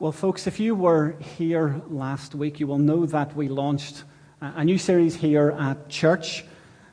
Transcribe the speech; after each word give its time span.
Well, 0.00 0.10
folks, 0.10 0.48
if 0.48 0.58
you 0.58 0.74
were 0.74 1.14
here 1.38 1.80
last 1.88 2.34
week, 2.34 2.58
you 2.58 2.66
will 2.66 2.78
know 2.78 3.06
that 3.06 3.36
we 3.36 3.46
launched 3.46 4.02
uh, 4.42 4.50
a 4.56 4.64
new 4.64 4.76
series 4.76 5.14
here 5.14 5.52
at 5.52 5.88
church. 5.88 6.44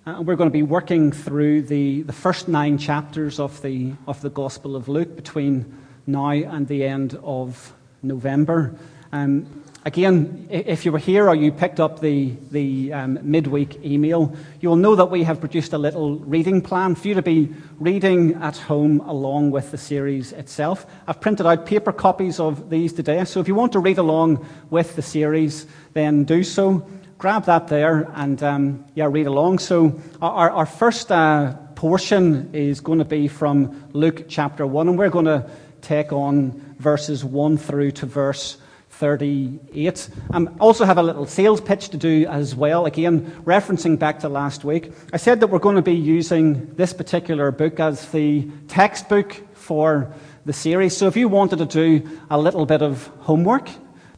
Uh, 0.05 0.17
and 0.17 0.27
we're 0.27 0.35
going 0.35 0.51
to 0.51 0.53
be 0.53 0.61
working 0.61 1.11
through 1.11 1.63
the, 1.63 2.03
the 2.03 2.13
first 2.13 2.47
nine 2.47 2.77
chapters 2.77 3.39
of 3.39 3.59
the, 3.63 3.93
of 4.07 4.21
the 4.21 4.29
Gospel 4.29 4.75
of 4.75 4.87
Luke 4.87 5.15
between 5.15 5.75
now 6.05 6.29
and 6.29 6.67
the 6.67 6.85
end 6.85 7.17
of 7.23 7.73
November. 8.03 8.77
Um, 9.11 9.61
Again, 9.83 10.47
if 10.51 10.85
you 10.85 10.91
were 10.91 10.99
here 10.99 11.27
or 11.27 11.33
you 11.33 11.51
picked 11.51 11.79
up 11.79 12.01
the, 12.01 12.35
the 12.51 12.93
um, 12.93 13.17
midweek 13.23 13.83
email, 13.83 14.35
you'll 14.59 14.75
know 14.75 14.95
that 14.95 15.07
we 15.07 15.23
have 15.23 15.39
produced 15.39 15.73
a 15.73 15.79
little 15.79 16.17
reading 16.19 16.61
plan 16.61 16.93
for 16.93 17.07
you 17.07 17.15
to 17.15 17.23
be 17.23 17.51
reading 17.79 18.35
at 18.35 18.57
home 18.57 18.99
along 18.99 19.49
with 19.49 19.71
the 19.71 19.79
series 19.79 20.33
itself. 20.33 20.85
I've 21.07 21.19
printed 21.19 21.47
out 21.47 21.65
paper 21.65 21.91
copies 21.91 22.39
of 22.39 22.69
these 22.69 22.93
today, 22.93 23.25
so 23.25 23.39
if 23.39 23.47
you 23.47 23.55
want 23.55 23.71
to 23.71 23.79
read 23.79 23.97
along 23.97 24.45
with 24.69 24.95
the 24.95 25.01
series, 25.01 25.65
then 25.93 26.25
do 26.25 26.43
so. 26.43 26.87
Grab 27.17 27.45
that 27.45 27.67
there 27.67 28.07
and 28.13 28.43
um, 28.43 28.85
yeah, 28.93 29.07
read 29.09 29.25
along. 29.25 29.57
So, 29.57 29.99
our, 30.21 30.51
our 30.51 30.65
first 30.67 31.11
uh, 31.11 31.53
portion 31.73 32.51
is 32.53 32.81
going 32.81 32.99
to 32.99 33.05
be 33.05 33.27
from 33.27 33.89
Luke 33.93 34.25
chapter 34.29 34.67
1, 34.67 34.89
and 34.89 34.97
we're 34.99 35.09
going 35.09 35.25
to 35.25 35.49
take 35.81 36.13
on 36.13 36.51
verses 36.77 37.25
1 37.25 37.57
through 37.57 37.91
to 37.93 38.05
verse 38.05 38.57
38. 39.01 40.09
I 40.29 40.37
um, 40.37 40.55
also 40.59 40.85
have 40.85 40.99
a 40.99 41.01
little 41.01 41.25
sales 41.25 41.59
pitch 41.59 41.89
to 41.89 41.97
do 41.97 42.27
as 42.27 42.53
well. 42.53 42.85
Again, 42.85 43.31
referencing 43.45 43.97
back 43.97 44.19
to 44.19 44.29
last 44.29 44.63
week. 44.63 44.93
I 45.11 45.17
said 45.17 45.39
that 45.39 45.47
we're 45.47 45.57
going 45.57 45.75
to 45.75 45.81
be 45.81 45.95
using 45.95 46.71
this 46.75 46.93
particular 46.93 47.49
book 47.49 47.79
as 47.79 48.11
the 48.11 48.47
textbook 48.67 49.35
for 49.55 50.13
the 50.45 50.53
series. 50.53 50.95
So 50.95 51.07
if 51.07 51.17
you 51.17 51.29
wanted 51.29 51.57
to 51.57 51.65
do 51.65 52.19
a 52.29 52.37
little 52.37 52.67
bit 52.67 52.83
of 52.83 53.07
homework, 53.21 53.69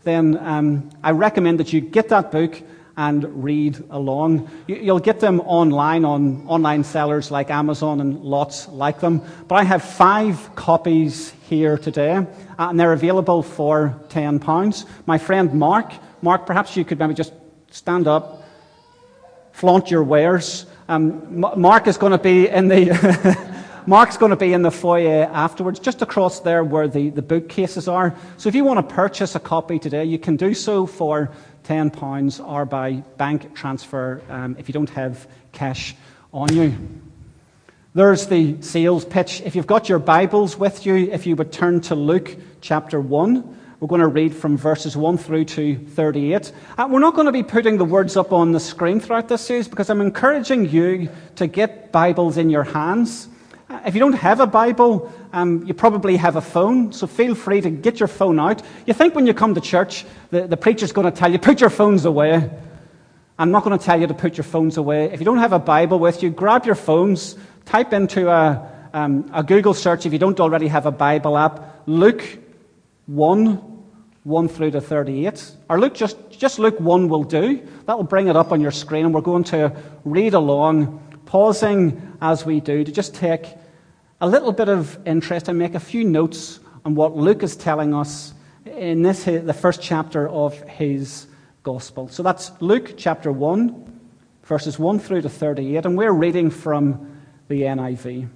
then 0.04 0.38
um, 0.40 0.90
I 1.02 1.12
recommend 1.12 1.62
that 1.62 1.72
you 1.72 1.80
get 1.80 2.10
that 2.10 2.30
book 2.30 2.62
and 2.96 3.44
read 3.44 3.84
along. 3.90 4.50
You'll 4.68 5.00
get 5.00 5.20
them 5.20 5.40
online 5.42 6.06
on 6.06 6.46
online 6.48 6.84
sellers 6.84 7.32
like 7.32 7.50
Amazon 7.50 8.02
and 8.02 8.22
lots 8.22 8.68
like 8.68 9.00
them. 9.00 9.22
But 9.48 9.56
I 9.56 9.64
have 9.64 9.84
five 9.84 10.56
copies 10.56 11.32
here 11.50 11.78
today, 11.78 12.26
and 12.58 12.80
they're 12.80 12.94
available 12.94 13.42
for 13.42 14.00
£10. 14.10 14.86
My 15.06 15.18
friend 15.18 15.54
Mark, 15.54 15.92
Mark, 16.22 16.46
perhaps 16.46 16.78
you 16.78 16.86
could 16.86 17.00
maybe 17.00 17.14
just 17.14 17.34
stand 17.72 18.08
up, 18.08 18.44
flaunt 19.52 19.90
your 19.90 20.04
wares. 20.04 20.66
Um, 20.88 21.40
Mark 21.40 21.88
is 21.88 21.98
going 21.98 22.12
to 22.12 22.18
be 22.18 22.48
in 22.48 22.68
the. 22.68 23.54
Mark's 23.86 24.16
going 24.16 24.30
to 24.30 24.38
be 24.38 24.54
in 24.54 24.62
the 24.62 24.72
foyer 24.72 25.30
afterwards, 25.34 25.78
just 25.78 26.02
across 26.02 26.40
there 26.40 26.64
where 26.64 26.88
the, 26.88 27.10
the 27.10 27.22
bookcases 27.22 27.90
are. 27.90 28.16
So 28.38 28.48
if 28.48 28.56
you 28.56 28.64
want 28.64 28.88
to 28.88 28.96
purchase 28.96 29.36
a 29.36 29.42
copy 29.42 29.78
today, 29.78 30.06
you 30.06 30.18
can 30.18 30.38
do 30.38 30.54
so 30.54 30.86
for 30.86 31.32
£10 31.64 32.48
or 32.48 32.66
by 32.66 33.04
bank 33.18 33.56
transfer 33.56 34.22
um, 34.30 34.56
if 34.60 34.68
you 34.68 34.74
don't 34.74 34.90
have 34.90 35.28
cash 35.52 35.96
on 36.32 36.54
you. 36.54 36.76
There's 37.96 38.28
the 38.28 38.62
sales 38.62 39.06
pitch. 39.06 39.42
If 39.42 39.56
you've 39.56 39.68
got 39.68 39.88
your 39.88 40.00
Bibles 40.00 40.58
with 40.58 40.86
you, 40.86 40.96
if 41.12 41.28
you 41.28 41.36
would 41.36 41.52
turn 41.52 41.80
to 41.82 41.96
Luke 41.96 42.36
chapter 42.60 43.00
1, 43.00 43.60
we're 43.80 43.88
going 43.88 44.02
to 44.02 44.08
read 44.08 44.34
from 44.34 44.58
verses 44.58 44.98
1 44.98 45.18
through 45.18 45.46
to 45.46 45.76
38. 45.76 46.52
Uh, 46.78 46.88
we're 46.90 47.00
not 47.00 47.16
going 47.16 47.26
to 47.26 47.32
be 47.32 47.44
putting 47.44 47.78
the 47.78 47.86
words 47.86 48.18
up 48.18 48.32
on 48.32 48.52
the 48.52 48.60
screen 48.60 49.00
throughout 49.00 49.28
this 49.28 49.46
series 49.46 49.68
because 49.68 49.90
I'm 49.90 50.02
encouraging 50.02 50.70
you 50.70 51.10
to 51.36 51.48
get 51.48 51.92
Bibles 51.92 52.38
in 52.38 52.50
your 52.50 52.64
hands. 52.64 53.28
If 53.86 53.96
you 53.96 54.00
don't 54.00 54.14
have 54.14 54.40
a 54.40 54.46
Bible, 54.46 55.12
um, 55.32 55.64
you 55.66 55.74
probably 55.74 56.16
have 56.18 56.36
a 56.36 56.42
phone, 56.42 56.92
so 56.92 57.08
feel 57.08 57.34
free 57.34 57.60
to 57.62 57.72
get 57.72 58.00
your 58.00 58.08
phone 58.08 58.40
out. 58.40 58.62
You 58.86 58.94
think 58.94 59.16
when 59.16 59.26
you 59.26 59.34
come 59.34 59.56
to 59.56 59.62
church, 59.62 60.06
the, 60.30 60.48
the 60.48 60.58
preacher's 60.58 60.92
going 60.92 61.12
to 61.12 61.18
tell 61.18 61.32
you, 61.32 61.40
put 61.40 61.60
your 61.60 61.72
phones 61.72 62.06
away. 62.06 62.52
I'm 63.40 63.50
not 63.50 63.64
going 63.64 63.78
to 63.78 63.84
tell 63.84 64.00
you 64.00 64.06
to 64.06 64.14
put 64.14 64.38
your 64.38 64.44
phones 64.44 64.78
away. 64.78 65.06
If 65.06 65.20
you 65.20 65.26
don't 65.26 65.40
have 65.40 65.54
a 65.54 65.60
Bible 65.60 65.98
with 65.98 66.22
you, 66.22 66.30
grab 66.30 66.66
your 66.66 66.76
phones, 66.76 67.36
type 67.66 67.94
into 67.94 68.30
a, 68.30 68.70
um, 68.94 69.30
a 69.34 69.44
Google 69.44 69.74
search 69.74 70.06
if 70.06 70.14
you 70.14 70.20
don't 70.20 70.40
already 70.40 70.68
have 70.68 70.86
a 70.86 70.92
Bible 70.92 71.36
app, 71.36 71.82
Luke 71.88 72.24
1, 73.08 73.56
1 74.24 74.48
through 74.50 74.72
to 74.72 74.82
38. 74.82 75.52
Or 75.68 75.80
Luke, 75.80 75.96
just, 75.96 76.30
just 76.30 76.60
Luke 76.60 76.80
1 76.80 77.10
will 77.10 77.24
do. 77.24 77.68
That 77.88 77.98
will 77.98 78.06
bring 78.06 78.28
it 78.28 78.36
up 78.36 78.52
on 78.52 78.62
your 78.62 78.72
screen, 78.72 79.06
and 79.06 79.14
we're 79.16 79.22
going 79.22 79.46
to 79.46 79.76
read 80.06 80.36
along, 80.36 81.22
pausing 81.26 82.16
as 82.22 82.46
we 82.46 82.60
do 82.60 82.84
to 82.84 82.92
just 82.92 83.16
take 83.16 83.48
a 84.24 84.28
little 84.28 84.54
bit 84.54 84.70
of 84.70 84.98
interest 85.06 85.50
and 85.50 85.60
make 85.60 85.76
a 85.76 85.82
few 85.82 86.06
notes 86.06 86.62
on 86.86 86.96
what 86.96 87.14
Luke 87.14 87.44
is 87.44 87.58
telling 87.58 87.94
us 87.94 88.34
in 88.66 89.02
this, 89.02 89.26
the 89.26 89.54
first 89.54 89.82
chapter 89.82 90.30
of 90.30 90.58
his 90.62 91.28
gospel. 91.62 92.08
So 92.08 92.24
that's 92.24 92.50
Luke 92.62 92.94
chapter 92.96 93.34
1, 93.34 94.00
verses 94.44 94.80
1 94.80 95.00
through 95.00 95.24
to 95.24 95.30
38, 95.30 95.86
and 95.86 95.98
we're 95.98 96.14
reading 96.14 96.52
from 96.52 97.22
the 97.50 97.64
NIV. 97.64 98.30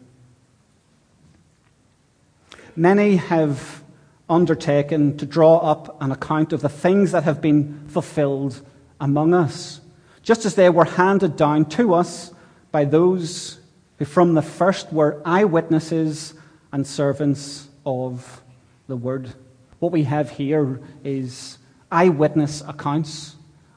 Many 2.75 3.15
have 3.15 3.81
undertaken 4.29 5.15
to 5.15 5.25
draw 5.25 5.55
up 5.59 6.01
an 6.01 6.11
account 6.11 6.51
of 6.51 6.59
the 6.59 6.67
things 6.67 7.13
that 7.13 7.23
have 7.23 7.39
been 7.39 7.87
fulfilled 7.87 8.61
among 8.99 9.33
us, 9.33 9.79
just 10.21 10.43
as 10.43 10.55
they 10.55 10.69
were 10.69 10.83
handed 10.83 11.37
down 11.37 11.63
to 11.63 11.93
us 11.93 12.33
by 12.73 12.83
those 12.83 13.61
who 13.97 14.05
from 14.05 14.33
the 14.33 14.41
first 14.41 14.91
were 14.93 15.21
eyewitnesses 15.25 16.33
and 16.71 16.85
servants 16.85 17.67
of 17.85 18.41
the 18.87 18.95
word. 18.95 19.33
What 19.79 19.91
we 19.91 20.03
have 20.03 20.29
here 20.29 20.79
is 21.03 21.57
eyewitness 21.91 22.61
accounts 22.67 23.35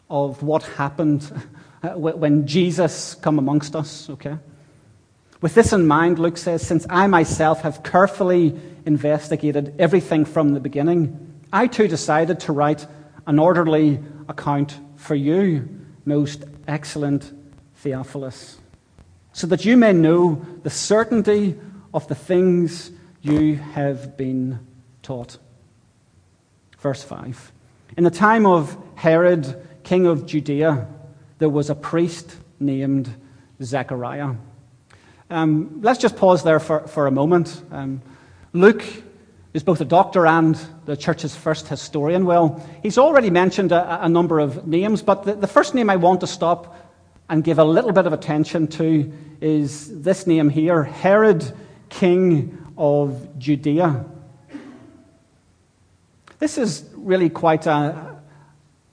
of 0.08 0.42
what 0.42 0.62
happened 0.62 1.30
uh, 1.82 1.90
when 1.90 2.46
Jesus 2.46 3.14
come 3.14 3.38
amongst 3.38 3.74
us, 3.74 4.10
okay? 4.10 4.36
With 5.40 5.54
this 5.54 5.72
in 5.72 5.86
mind, 5.86 6.18
Luke 6.18 6.36
says, 6.36 6.66
Since 6.66 6.86
I 6.90 7.06
myself 7.06 7.62
have 7.62 7.82
carefully 7.82 8.58
investigated 8.84 9.74
everything 9.78 10.24
from 10.24 10.52
the 10.52 10.60
beginning, 10.60 11.40
I 11.52 11.66
too 11.66 11.88
decided 11.88 12.40
to 12.40 12.52
write 12.52 12.86
an 13.26 13.38
orderly 13.38 14.00
account 14.28 14.78
for 14.96 15.14
you, 15.14 15.68
most 16.04 16.44
excellent 16.68 17.32
Theophilus 17.76 18.60
so 19.32 19.46
that 19.46 19.64
you 19.64 19.76
may 19.76 19.92
know 19.92 20.44
the 20.62 20.70
certainty 20.70 21.58
of 21.94 22.06
the 22.08 22.14
things 22.14 22.90
you 23.22 23.56
have 23.56 24.16
been 24.16 24.58
taught. 25.02 25.38
Verse 26.78 27.02
5. 27.02 27.52
In 27.96 28.04
the 28.04 28.10
time 28.10 28.46
of 28.46 28.76
Herod, 28.94 29.66
king 29.82 30.06
of 30.06 30.26
Judea, 30.26 30.88
there 31.38 31.48
was 31.48 31.70
a 31.70 31.74
priest 31.74 32.36
named 32.58 33.12
Zechariah. 33.62 34.34
Um, 35.28 35.80
let's 35.82 35.98
just 35.98 36.16
pause 36.16 36.42
there 36.42 36.60
for, 36.60 36.86
for 36.88 37.06
a 37.06 37.10
moment. 37.10 37.62
Um, 37.70 38.02
Luke 38.52 38.84
is 39.52 39.62
both 39.62 39.80
a 39.80 39.84
doctor 39.84 40.26
and 40.26 40.58
the 40.86 40.96
church's 40.96 41.34
first 41.34 41.68
historian. 41.68 42.24
Well, 42.24 42.64
he's 42.82 42.98
already 42.98 43.30
mentioned 43.30 43.72
a, 43.72 44.04
a 44.04 44.08
number 44.08 44.38
of 44.38 44.66
names, 44.66 45.02
but 45.02 45.24
the, 45.24 45.34
the 45.34 45.46
first 45.46 45.74
name 45.74 45.90
I 45.90 45.96
want 45.96 46.20
to 46.20 46.26
stop 46.26 46.76
and 47.30 47.44
give 47.44 47.60
a 47.60 47.64
little 47.64 47.92
bit 47.92 48.06
of 48.06 48.12
attention 48.12 48.66
to 48.66 49.10
is 49.40 50.02
this 50.02 50.26
name 50.26 50.50
here 50.50 50.82
Herod, 50.82 51.50
king 51.88 52.58
of 52.76 53.38
Judea. 53.38 54.04
This 56.40 56.58
is 56.58 56.84
really 56.96 57.30
quite 57.30 57.66
a, 57.66 58.16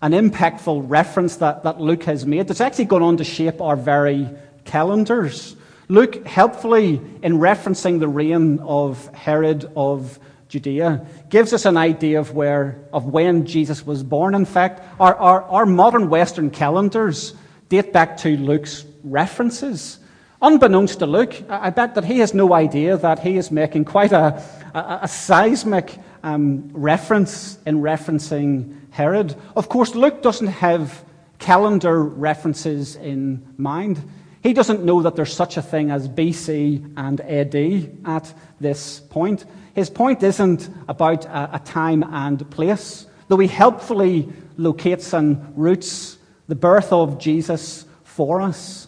an 0.01 0.11
impactful 0.11 0.83
reference 0.87 1.37
that, 1.37 1.63
that 1.63 1.81
Luke 1.81 2.03
has 2.03 2.27
made. 2.27 2.49
It's 2.51 2.61
actually 2.61 2.85
gone 2.85 3.01
on 3.01 3.17
to 3.17 3.23
shape 3.23 3.59
our 3.59 3.75
very 3.75 4.29
calendars. 4.65 5.55
Luke, 5.87 6.27
helpfully 6.27 7.01
in 7.23 7.39
referencing 7.39 7.99
the 7.99 8.07
reign 8.07 8.59
of 8.59 9.07
Herod 9.15 9.71
of 9.75 10.19
Judea, 10.47 11.07
gives 11.29 11.53
us 11.53 11.65
an 11.65 11.75
idea 11.75 12.19
of 12.19 12.35
where 12.35 12.79
of 12.93 13.05
when 13.05 13.47
Jesus 13.47 13.83
was 13.83 14.03
born. 14.03 14.35
In 14.35 14.45
fact, 14.45 14.83
our, 14.99 15.15
our, 15.15 15.41
our 15.43 15.65
modern 15.65 16.09
Western 16.09 16.51
calendars 16.51 17.33
date 17.69 17.91
back 17.93 18.17
to 18.17 18.37
Luke's 18.37 18.85
references. 19.03 19.99
Unbeknownst 20.41 20.99
to 20.99 21.05
Luke, 21.05 21.35
I 21.49 21.71
bet 21.71 21.95
that 21.95 22.05
he 22.05 22.19
has 22.19 22.33
no 22.33 22.53
idea 22.53 22.97
that 22.97 23.19
he 23.19 23.37
is 23.37 23.49
making 23.49 23.85
quite 23.85 24.11
a, 24.11 24.41
a, 24.73 24.99
a 25.03 25.07
seismic 25.07 25.97
um, 26.23 26.69
reference 26.73 27.57
in 27.65 27.81
referencing 27.81 28.75
Herod. 28.91 29.35
Of 29.55 29.69
course, 29.69 29.95
Luke 29.95 30.21
doesn't 30.21 30.47
have 30.47 31.03
calendar 31.39 32.03
references 32.03 32.95
in 32.95 33.55
mind. 33.57 34.01
He 34.43 34.53
doesn't 34.53 34.83
know 34.83 35.01
that 35.01 35.15
there's 35.15 35.33
such 35.33 35.57
a 35.57 35.61
thing 35.61 35.91
as 35.91 36.07
BC 36.07 36.93
and 36.97 37.19
AD 37.21 37.97
at 38.05 38.33
this 38.59 38.99
point. 38.99 39.45
His 39.73 39.89
point 39.89 40.21
isn't 40.23 40.69
about 40.87 41.25
a, 41.25 41.55
a 41.55 41.59
time 41.59 42.03
and 42.03 42.49
place, 42.51 43.07
though 43.27 43.37
he 43.37 43.47
helpfully 43.47 44.31
locates 44.57 45.13
and 45.13 45.53
roots 45.57 46.16
the 46.47 46.55
birth 46.55 46.93
of 46.93 47.17
Jesus 47.19 47.85
for 48.03 48.41
us. 48.41 48.87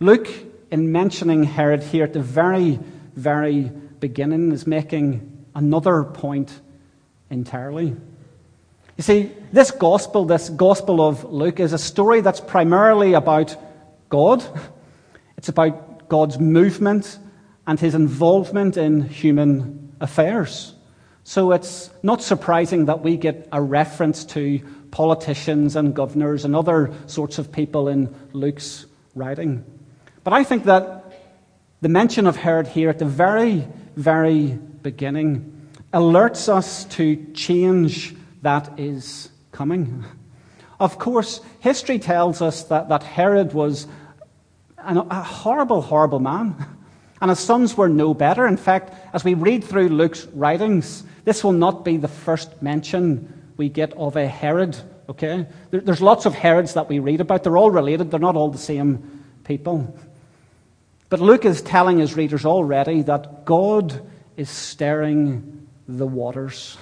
Luke, 0.00 0.28
in 0.70 0.92
mentioning 0.92 1.44
Herod 1.44 1.82
here 1.82 2.04
at 2.04 2.12
the 2.12 2.20
very, 2.20 2.78
very 3.14 3.70
beginning, 4.00 4.52
is 4.52 4.66
making 4.66 5.46
another 5.54 6.04
point 6.04 6.60
entirely. 7.30 7.96
You 8.96 9.02
see, 9.02 9.32
this 9.52 9.70
gospel, 9.70 10.24
this 10.24 10.48
gospel 10.48 11.06
of 11.06 11.24
Luke, 11.24 11.60
is 11.60 11.72
a 11.72 11.78
story 11.78 12.20
that's 12.20 12.40
primarily 12.40 13.12
about 13.12 13.56
God. 14.08 14.44
It's 15.36 15.48
about 15.48 16.08
God's 16.08 16.38
movement 16.38 17.18
and 17.66 17.78
his 17.78 17.94
involvement 17.94 18.76
in 18.76 19.02
human 19.02 19.94
affairs. 20.00 20.75
So 21.28 21.50
it's 21.50 21.90
not 22.04 22.22
surprising 22.22 22.84
that 22.84 23.02
we 23.02 23.16
get 23.16 23.48
a 23.50 23.60
reference 23.60 24.24
to 24.26 24.60
politicians 24.92 25.74
and 25.74 25.92
governors 25.92 26.44
and 26.44 26.54
other 26.54 26.94
sorts 27.08 27.38
of 27.38 27.50
people 27.50 27.88
in 27.88 28.14
Luke's 28.32 28.86
writing. 29.16 29.64
But 30.22 30.34
I 30.34 30.44
think 30.44 30.66
that 30.66 31.04
the 31.80 31.88
mention 31.88 32.28
of 32.28 32.36
Herod 32.36 32.68
here 32.68 32.90
at 32.90 33.00
the 33.00 33.06
very, 33.06 33.66
very 33.96 34.56
beginning 34.82 35.68
alerts 35.92 36.48
us 36.48 36.84
to 36.94 37.16
change 37.32 38.14
that 38.42 38.78
is 38.78 39.28
coming. 39.50 40.04
Of 40.78 41.00
course, 41.00 41.40
history 41.58 41.98
tells 41.98 42.40
us 42.40 42.62
that, 42.64 42.88
that 42.88 43.02
Herod 43.02 43.52
was 43.52 43.88
an, 44.78 44.98
a 44.98 45.22
horrible, 45.24 45.82
horrible 45.82 46.20
man. 46.20 46.54
And 47.20 47.30
his 47.30 47.40
sons 47.40 47.76
were 47.76 47.88
no 47.88 48.14
better. 48.14 48.46
In 48.46 48.56
fact, 48.56 48.94
as 49.12 49.24
we 49.24 49.34
read 49.34 49.64
through 49.64 49.88
Luke's 49.88 50.26
writings, 50.26 51.02
this 51.26 51.42
will 51.42 51.52
not 51.52 51.84
be 51.84 51.96
the 51.96 52.08
first 52.08 52.62
mention 52.62 53.52
we 53.56 53.68
get 53.68 53.92
of 53.94 54.14
a 54.14 54.28
Herod, 54.28 54.76
okay? 55.08 55.46
There, 55.70 55.80
there's 55.80 56.00
lots 56.00 56.24
of 56.24 56.34
Herods 56.34 56.74
that 56.74 56.88
we 56.88 57.00
read 57.00 57.20
about. 57.20 57.42
They're 57.42 57.56
all 57.56 57.72
related, 57.72 58.12
they're 58.12 58.20
not 58.20 58.36
all 58.36 58.52
the 58.52 58.58
same 58.58 59.24
people. 59.42 59.98
But 61.08 61.20
Luke 61.20 61.44
is 61.44 61.62
telling 61.62 61.98
his 61.98 62.16
readers 62.16 62.44
already 62.44 63.02
that 63.02 63.44
God 63.44 64.08
is 64.36 64.48
stirring 64.48 65.66
the 65.88 66.06
waters. 66.06 66.78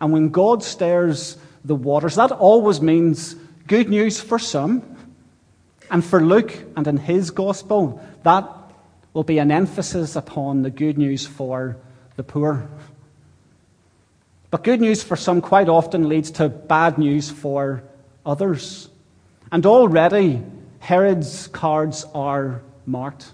And 0.00 0.12
when 0.12 0.28
God 0.28 0.62
stirs 0.62 1.36
the 1.64 1.74
waters, 1.74 2.14
that 2.14 2.30
always 2.30 2.80
means 2.80 3.34
good 3.66 3.88
news 3.88 4.20
for 4.20 4.38
some. 4.38 4.96
And 5.90 6.04
for 6.04 6.20
Luke 6.20 6.56
and 6.76 6.86
in 6.86 6.96
his 6.96 7.32
gospel, 7.32 8.00
that 8.22 8.48
will 9.14 9.24
be 9.24 9.38
an 9.38 9.50
emphasis 9.50 10.14
upon 10.14 10.62
the 10.62 10.70
good 10.70 10.96
news 10.96 11.26
for 11.26 11.76
the 12.14 12.22
poor. 12.22 12.68
But 14.50 14.64
good 14.64 14.80
news 14.80 15.02
for 15.02 15.16
some 15.16 15.40
quite 15.40 15.68
often 15.68 16.08
leads 16.08 16.30
to 16.32 16.48
bad 16.48 16.96
news 16.98 17.30
for 17.30 17.82
others. 18.24 18.88
And 19.52 19.64
already, 19.66 20.42
Herod's 20.78 21.48
cards 21.48 22.06
are 22.14 22.62
marked. 22.86 23.32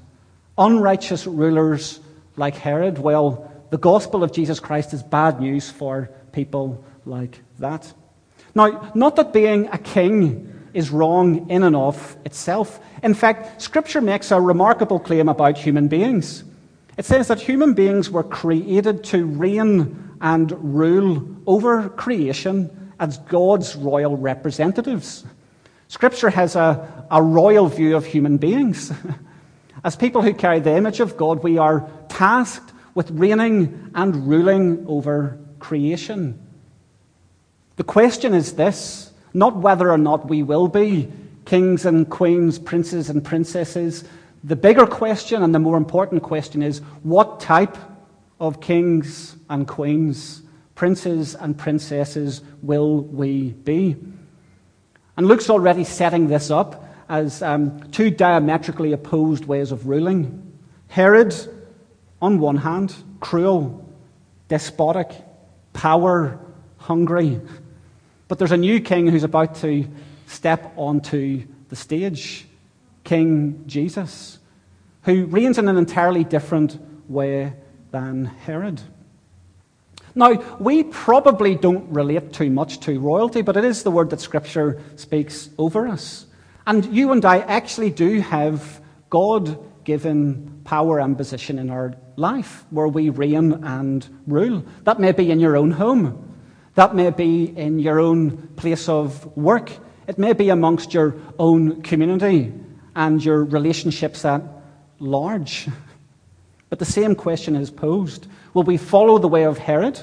Unrighteous 0.59 1.27
rulers 1.27 2.01
like 2.37 2.57
Herod, 2.57 2.99
well, 2.99 3.51
the 3.71 3.79
gospel 3.79 4.25
of 4.25 4.33
Jesus 4.33 4.61
Christ 4.61 4.93
is 4.93 5.03
bad 5.03 5.41
news 5.41 5.71
for 5.71 6.11
people 6.33 6.85
like 7.07 7.41
that. 7.59 7.93
Now, 8.55 8.93
not 8.95 9.17
that 9.17 9.33
being 9.33 9.69
a 9.69 9.79
king 9.79 10.69
is 10.73 10.91
wrong 10.91 11.49
in 11.51 11.63
and 11.63 11.77
of 11.77 12.17
itself. 12.25 12.81
In 13.03 13.15
fact, 13.15 13.63
Scripture 13.63 14.01
makes 14.01 14.31
a 14.31 14.41
remarkable 14.41 14.99
claim 14.99 15.29
about 15.29 15.59
human 15.59 15.89
beings. 15.89 16.45
It 16.97 17.05
says 17.05 17.29
that 17.29 17.41
human 17.41 17.75
beings 17.75 18.11
were 18.11 18.23
created 18.23 19.05
to 19.05 19.27
reign 19.27 20.17
and 20.21 20.53
rule 20.75 21.27
over 21.47 21.89
creation 21.89 22.93
as 23.01 23.19
God's 23.19 23.75
royal 23.75 24.17
representatives. 24.17 25.25
Scripture 25.89 26.31
has 26.31 26.57
a, 26.57 27.07
a 27.11 27.23
royal 27.23 27.67
view 27.69 27.97
of 27.97 28.07
human 28.07 28.39
beings. 28.39 28.93
As 29.85 29.97
people 29.97 30.23
who 30.23 30.33
carry 30.33 30.61
the 30.61 30.75
image 30.75 31.01
of 31.01 31.17
God, 31.17 31.43
we 31.43 31.59
are 31.59 31.89
tasked 32.09 32.73
with 32.95 33.11
reigning 33.11 33.91
and 33.95 34.27
ruling 34.27 34.87
over 34.89 35.39
creation. 35.59 36.41
The 37.77 37.85
question 37.85 38.33
is 38.35 38.55
this 38.55 39.13
not 39.35 39.57
whether 39.57 39.91
or 39.91 39.99
not 39.99 40.29
we 40.29 40.43
will 40.43 40.69
be 40.69 41.13
kings 41.45 41.85
and 41.85 42.09
queens, 42.09 42.59
princes 42.59 43.11
and 43.11 43.23
princesses. 43.25 44.05
The 44.45 44.57
bigger 44.57 44.87
question 44.87 45.43
and 45.43 45.55
the 45.55 45.59
more 45.59 45.79
important 45.79 46.23
question 46.23 46.63
is 46.63 46.81
what 47.03 47.41
type 47.41 47.79
of 48.39 48.61
kings 48.61 49.37
and 49.49 49.67
queens, 49.67 50.43
princes 50.75 51.35
and 51.35 51.57
princesses 51.57 52.43
will 52.61 53.01
we 53.01 53.53
be? 53.53 53.97
And 55.17 55.27
Luke's 55.27 55.49
already 55.49 55.85
setting 55.85 56.29
this 56.29 56.51
up 56.51 56.85
as 57.09 57.41
um, 57.41 57.91
two 57.91 58.11
diametrically 58.11 58.93
opposed 58.93 59.47
ways 59.47 59.73
of 59.73 59.87
ruling. 59.87 60.53
Herod, 60.89 61.35
on 62.21 62.39
one 62.39 62.59
hand, 62.59 62.95
cruel, 63.21 63.89
despotic, 64.49 65.11
power 65.73 66.39
hungry. 66.77 67.41
But 68.29 68.39
there's 68.39 68.53
a 68.53 68.59
new 68.59 68.81
king 68.81 69.07
who's 69.07 69.25
about 69.25 69.55
to 69.57 69.89
step 70.27 70.75
onto 70.77 71.45
the 71.71 71.77
stage 71.77 72.47
King 73.05 73.65
Jesus, 73.67 74.39
who 75.03 75.27
reigns 75.27 75.59
in 75.59 75.69
an 75.69 75.77
entirely 75.77 76.25
different 76.25 76.79
way 77.09 77.53
than 77.93 78.25
Herod. 78.25 78.81
Now, 80.15 80.57
we 80.59 80.85
probably 80.85 81.55
don't 81.55 81.91
relate 81.91 82.33
too 82.33 82.51
much 82.51 82.81
to 82.81 82.99
royalty, 82.99 83.43
but 83.43 83.57
it 83.57 83.65
is 83.65 83.83
the 83.83 83.91
word 83.91 84.11
that 84.11 84.21
Scripture 84.21 84.81
speaks 84.97 85.51
over 85.59 85.87
us. 85.87 86.27
And 86.67 86.85
you 86.95 87.13
and 87.13 87.25
I 87.25 87.41
actually 87.41 87.91
do 87.91 88.21
have 88.21 88.81
God 89.11 89.59
given 89.85 90.63
power 90.65 90.99
and 90.99 91.17
position 91.17 91.59
in 91.59 91.69
our 91.69 91.95
life 92.17 92.65
where 92.71 92.89
we 92.89 93.11
reign 93.11 93.65
and 93.65 94.09
rule. 94.27 94.65
That 94.85 94.99
may 94.99 95.13
be 95.13 95.31
in 95.31 95.41
your 95.41 95.57
own 95.57 95.73
home. 95.73 96.35
That 96.75 96.95
may 96.95 97.11
be 97.11 97.45
in 97.45 97.79
your 97.79 98.01
own 98.01 98.49
place 98.57 98.89
of 98.89 99.37
work. 99.37 99.71
It 100.07 100.19
may 100.19 100.33
be 100.33 100.49
amongst 100.49 100.95
your 100.95 101.17
own 101.39 101.83
community 101.83 102.53
and 102.97 103.25
your 103.25 103.45
relationships 103.45 104.25
at 104.25 104.43
large. 104.99 105.69
But 106.71 106.81
the 106.81 106.85
same 106.87 107.15
question 107.15 107.55
is 107.55 107.71
posed 107.71 108.27
Will 108.53 108.65
we 108.65 108.79
follow 108.79 109.19
the 109.19 109.29
way 109.29 109.45
of 109.45 109.59
Herod? 109.59 110.01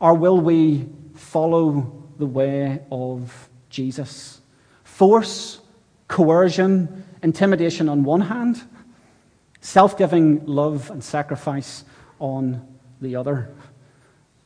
Or 0.00 0.14
will 0.14 0.40
we 0.40 0.88
follow 1.14 2.04
the 2.18 2.24
way 2.26 2.80
of 2.90 3.50
Jesus? 3.68 4.40
Force, 4.82 5.60
coercion, 6.08 7.04
intimidation 7.22 7.88
on 7.88 8.02
one 8.02 8.22
hand, 8.22 8.62
self 9.60 9.98
giving 9.98 10.44
love 10.46 10.90
and 10.90 11.04
sacrifice 11.04 11.84
on 12.18 12.66
the 13.00 13.16
other. 13.16 13.54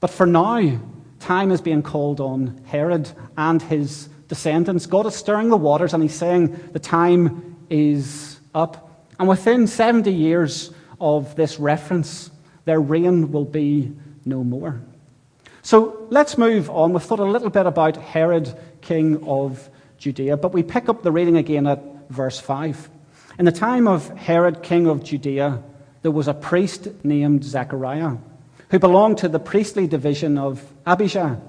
But 0.01 0.11
for 0.11 0.27
now, 0.27 0.81
time 1.21 1.51
is 1.51 1.61
being 1.61 1.83
called 1.83 2.21
on 2.21 2.61
Herod 2.67 3.11
and 3.37 3.63
his 3.63 4.09
descendants. 4.29 4.87
God 4.87 5.07
is 5.07 5.15
stirring 5.15 5.49
the 5.49 5.57
waters 5.57 5.95
and 5.95 6.03
he's 6.03 6.15
saying 6.15 6.71
the 6.73 6.79
time 6.79 7.57
is 7.71 8.41
up. 8.55 9.05
And 9.19 9.29
within 9.29 9.67
70 9.67 10.13
years 10.13 10.71
of 11.01 11.37
this 11.37 11.59
reference, 11.59 12.31
their 12.65 12.81
reign 12.81 13.33
will 13.33 13.45
be 13.45 13.93
no 14.25 14.43
more. 14.45 14.81
So 15.63 16.07
let's 16.11 16.39
move 16.39 16.71
on. 16.71 16.93
We've 16.93 17.03
thought 17.03 17.21
a 17.21 17.25
little 17.25 17.51
bit 17.51 17.67
about 17.67 17.97
Herod, 17.97 18.57
king 18.81 19.27
of 19.27 19.69
Judea, 19.99 20.37
but 20.37 20.53
we 20.53 20.63
pick 20.63 20.89
up 20.89 21.03
the 21.03 21.11
reading 21.11 21.37
again 21.37 21.67
at 21.67 21.83
verse 22.09 22.39
5. 22.39 22.91
In 23.39 23.45
the 23.45 23.53
time 23.53 23.89
of 23.89 24.09
Herod, 24.11 24.63
king 24.63 24.87
of 24.87 25.03
Judea, 25.03 25.63
there 26.03 26.11
was 26.11 26.29
a 26.29 26.35
priest 26.35 26.89
named 27.05 27.45
Zechariah 27.45 28.17
who 28.71 28.79
belonged 28.79 29.19
to 29.19 29.29
the 29.29 29.39
priestly 29.39 29.87
division 29.87 30.39
of 30.39 30.63
Abijah. 30.87 31.41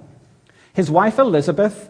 His 0.73 0.89
wife 0.89 1.19
Elizabeth 1.19 1.89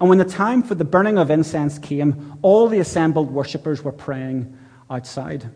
And 0.00 0.08
when 0.08 0.18
the 0.18 0.24
time 0.24 0.62
for 0.62 0.74
the 0.74 0.84
burning 0.84 1.18
of 1.18 1.30
incense 1.30 1.78
came, 1.78 2.38
all 2.42 2.68
the 2.68 2.80
assembled 2.80 3.30
worshippers 3.30 3.82
were 3.82 3.92
praying 3.92 4.56
outside. 4.90 5.50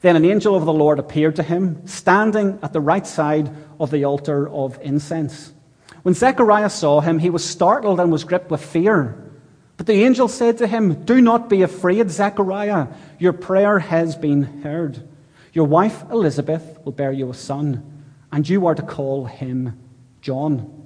Then 0.00 0.16
an 0.16 0.24
angel 0.24 0.54
of 0.54 0.64
the 0.64 0.72
Lord 0.72 0.98
appeared 0.98 1.36
to 1.36 1.42
him, 1.42 1.86
standing 1.86 2.58
at 2.62 2.72
the 2.72 2.80
right 2.80 3.06
side 3.06 3.50
of 3.80 3.90
the 3.90 4.04
altar 4.04 4.48
of 4.48 4.78
incense. 4.82 5.52
When 6.02 6.14
Zechariah 6.14 6.70
saw 6.70 7.00
him, 7.00 7.18
he 7.18 7.30
was 7.30 7.44
startled 7.44 7.98
and 7.98 8.12
was 8.12 8.24
gripped 8.24 8.50
with 8.50 8.64
fear. 8.64 9.22
But 9.76 9.86
the 9.86 10.04
angel 10.04 10.28
said 10.28 10.58
to 10.58 10.66
him, 10.66 11.04
Do 11.04 11.20
not 11.20 11.48
be 11.50 11.62
afraid, 11.62 12.10
Zechariah. 12.10 12.88
Your 13.18 13.32
prayer 13.32 13.78
has 13.78 14.16
been 14.16 14.62
heard. 14.62 15.06
Your 15.52 15.66
wife 15.66 16.04
Elizabeth 16.10 16.78
will 16.84 16.92
bear 16.92 17.12
you 17.12 17.30
a 17.30 17.34
son, 17.34 18.04
and 18.30 18.48
you 18.48 18.66
are 18.66 18.74
to 18.74 18.82
call 18.82 19.24
him 19.24 19.78
John. 20.20 20.85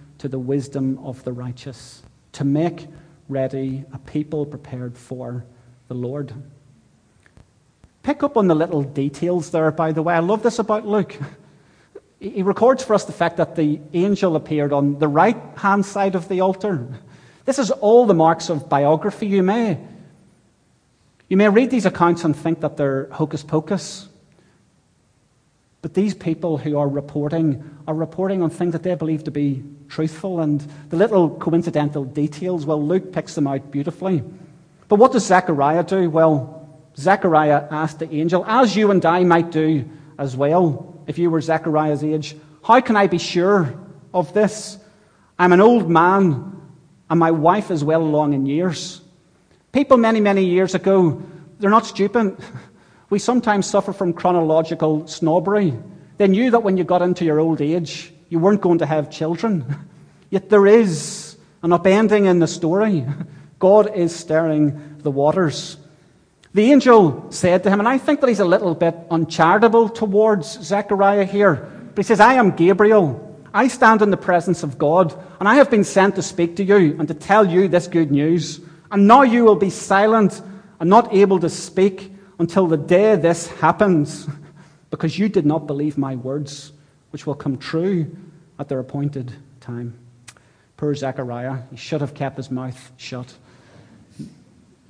to 0.21 0.27
the 0.27 0.37
wisdom 0.37 0.99
of 1.03 1.23
the 1.23 1.33
righteous, 1.33 2.03
to 2.31 2.43
make 2.43 2.87
ready 3.27 3.83
a 3.91 3.97
people 3.97 4.45
prepared 4.45 4.95
for 4.95 5.43
the 5.87 5.95
Lord. 5.95 6.31
Pick 8.03 8.21
up 8.21 8.37
on 8.37 8.45
the 8.45 8.53
little 8.53 8.83
details 8.83 9.49
there, 9.49 9.71
by 9.71 9.91
the 9.91 10.03
way. 10.03 10.13
I 10.13 10.19
love 10.19 10.43
this 10.43 10.59
about 10.59 10.85
Luke. 10.85 11.17
He 12.19 12.43
records 12.43 12.83
for 12.83 12.93
us 12.93 13.05
the 13.05 13.11
fact 13.11 13.37
that 13.37 13.55
the 13.55 13.79
angel 13.93 14.35
appeared 14.35 14.71
on 14.71 14.99
the 14.99 15.07
right 15.07 15.37
hand 15.57 15.87
side 15.87 16.13
of 16.13 16.29
the 16.29 16.41
altar. 16.41 16.87
This 17.45 17.57
is 17.57 17.71
all 17.71 18.05
the 18.05 18.13
marks 18.13 18.49
of 18.49 18.69
biography. 18.69 19.25
You 19.25 19.41
may, 19.41 19.79
you 21.29 21.35
may 21.35 21.49
read 21.49 21.71
these 21.71 21.87
accounts 21.87 22.23
and 22.23 22.35
think 22.35 22.59
that 22.59 22.77
they're 22.77 23.07
hocus 23.11 23.41
pocus. 23.41 24.07
But 25.81 25.95
these 25.95 26.13
people 26.13 26.57
who 26.57 26.77
are 26.77 26.87
reporting 26.87 27.63
are 27.87 27.95
reporting 27.95 28.43
on 28.43 28.49
things 28.49 28.73
that 28.73 28.83
they 28.83 28.93
believe 28.95 29.23
to 29.23 29.31
be 29.31 29.63
truthful, 29.89 30.39
and 30.39 30.65
the 30.89 30.97
little 30.97 31.29
coincidental 31.29 32.05
details, 32.05 32.65
well, 32.65 32.81
Luke 32.81 33.11
picks 33.11 33.35
them 33.35 33.47
out 33.47 33.71
beautifully. 33.71 34.23
But 34.87 34.97
what 34.97 35.11
does 35.11 35.25
Zechariah 35.25 35.83
do? 35.83 36.09
Well, 36.09 36.69
Zechariah 36.97 37.67
asked 37.71 37.99
the 37.99 38.13
angel, 38.13 38.45
as 38.45 38.75
you 38.75 38.91
and 38.91 39.05
I 39.05 39.23
might 39.23 39.51
do 39.51 39.89
as 40.17 40.35
well, 40.35 41.01
if 41.07 41.17
you 41.17 41.29
were 41.31 41.41
Zechariah's 41.41 42.03
age, 42.03 42.35
how 42.63 42.79
can 42.81 42.95
I 42.95 43.07
be 43.07 43.17
sure 43.17 43.73
of 44.13 44.33
this? 44.33 44.77
I'm 45.39 45.53
an 45.53 45.61
old 45.61 45.89
man, 45.89 46.61
and 47.09 47.19
my 47.19 47.31
wife 47.31 47.71
is 47.71 47.83
well 47.83 48.01
along 48.01 48.33
in 48.33 48.45
years. 48.45 49.01
People 49.71 49.97
many, 49.97 50.19
many 50.19 50.45
years 50.45 50.75
ago, 50.75 51.21
they're 51.59 51.69
not 51.69 51.85
stupid. 51.85 52.37
We 53.11 53.19
sometimes 53.19 53.67
suffer 53.67 53.91
from 53.91 54.13
chronological 54.13 55.05
snobbery. 55.05 55.77
They 56.17 56.29
knew 56.29 56.49
that 56.51 56.63
when 56.63 56.77
you 56.77 56.85
got 56.85 57.01
into 57.01 57.25
your 57.25 57.41
old 57.41 57.59
age, 57.59 58.13
you 58.29 58.39
weren't 58.39 58.61
going 58.61 58.77
to 58.77 58.85
have 58.85 59.11
children. 59.11 59.65
Yet 60.29 60.49
there 60.49 60.65
is 60.65 61.35
an 61.61 61.71
upending 61.71 62.27
in 62.27 62.39
the 62.39 62.47
story. 62.47 63.05
God 63.59 63.93
is 63.93 64.15
stirring 64.15 64.99
the 64.99 65.11
waters. 65.11 65.75
The 66.53 66.71
angel 66.71 67.27
said 67.31 67.63
to 67.63 67.69
him, 67.69 67.79
and 67.79 67.89
I 67.89 67.97
think 67.97 68.21
that 68.21 68.29
he's 68.29 68.39
a 68.39 68.45
little 68.45 68.75
bit 68.75 68.95
uncharitable 69.11 69.89
towards 69.89 70.47
Zechariah 70.61 71.25
here, 71.25 71.69
but 71.93 71.97
he 71.97 72.03
says, 72.03 72.21
I 72.21 72.35
am 72.35 72.55
Gabriel. 72.55 73.27
I 73.53 73.67
stand 73.67 74.01
in 74.01 74.11
the 74.11 74.15
presence 74.15 74.63
of 74.63 74.77
God, 74.77 75.13
and 75.41 75.49
I 75.49 75.55
have 75.55 75.69
been 75.69 75.83
sent 75.83 76.15
to 76.15 76.23
speak 76.23 76.55
to 76.55 76.63
you 76.63 76.95
and 76.97 77.09
to 77.09 77.13
tell 77.13 77.45
you 77.45 77.67
this 77.67 77.87
good 77.87 78.09
news. 78.09 78.61
And 78.89 79.05
now 79.05 79.23
you 79.23 79.43
will 79.43 79.57
be 79.57 79.69
silent 79.69 80.41
and 80.79 80.89
not 80.89 81.13
able 81.13 81.41
to 81.41 81.49
speak 81.49 82.11
until 82.41 82.65
the 82.65 82.75
day 82.75 83.15
this 83.15 83.45
happens, 83.47 84.27
because 84.89 85.17
you 85.19 85.29
did 85.29 85.45
not 85.45 85.67
believe 85.67 85.95
my 85.95 86.15
words, 86.15 86.71
which 87.11 87.27
will 87.27 87.35
come 87.35 87.55
true 87.55 88.17
at 88.57 88.67
their 88.67 88.79
appointed 88.79 89.31
time. 89.59 89.93
Poor 90.75 90.95
Zechariah, 90.95 91.59
he 91.69 91.77
should 91.77 92.01
have 92.01 92.15
kept 92.15 92.37
his 92.37 92.49
mouth 92.49 92.91
shut. 92.97 93.31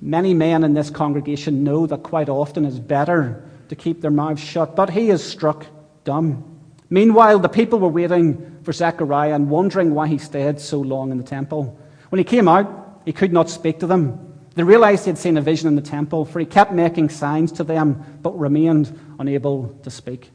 Many 0.00 0.32
men 0.32 0.64
in 0.64 0.72
this 0.72 0.88
congregation 0.88 1.62
know 1.62 1.86
that 1.86 2.02
quite 2.02 2.30
often 2.30 2.64
it's 2.64 2.78
better 2.78 3.44
to 3.68 3.76
keep 3.76 4.00
their 4.00 4.10
mouths 4.10 4.40
shut, 4.40 4.74
but 4.74 4.88
he 4.88 5.10
is 5.10 5.22
struck 5.22 5.66
dumb. 6.04 6.58
Meanwhile, 6.88 7.40
the 7.40 7.50
people 7.50 7.78
were 7.78 7.88
waiting 7.88 8.60
for 8.62 8.72
Zechariah 8.72 9.34
and 9.34 9.50
wondering 9.50 9.94
why 9.94 10.06
he 10.08 10.16
stayed 10.16 10.58
so 10.58 10.80
long 10.80 11.12
in 11.12 11.18
the 11.18 11.22
temple. 11.22 11.78
When 12.08 12.18
he 12.18 12.24
came 12.24 12.48
out, 12.48 13.02
he 13.04 13.12
could 13.12 13.32
not 13.32 13.50
speak 13.50 13.80
to 13.80 13.86
them. 13.86 14.31
They 14.54 14.62
realized 14.62 15.04
he 15.04 15.10
had 15.10 15.18
seen 15.18 15.36
a 15.36 15.40
vision 15.40 15.68
in 15.68 15.76
the 15.76 15.82
temple, 15.82 16.24
for 16.24 16.38
he 16.38 16.46
kept 16.46 16.72
making 16.72 17.08
signs 17.08 17.52
to 17.52 17.64
them, 17.64 18.18
but 18.22 18.38
remained 18.38 18.98
unable 19.18 19.68
to 19.82 19.90
speak. 19.90 20.30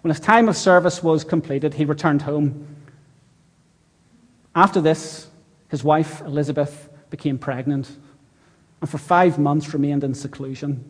When 0.00 0.10
his 0.10 0.20
time 0.20 0.48
of 0.48 0.56
service 0.56 1.02
was 1.02 1.24
completed, 1.24 1.74
he 1.74 1.84
returned 1.84 2.22
home. 2.22 2.66
After 4.54 4.80
this, 4.80 5.28
his 5.68 5.84
wife, 5.84 6.20
Elizabeth, 6.22 6.88
became 7.10 7.38
pregnant, 7.38 7.88
and 8.80 8.90
for 8.90 8.98
five 8.98 9.38
months 9.38 9.72
remained 9.72 10.02
in 10.02 10.14
seclusion. 10.14 10.84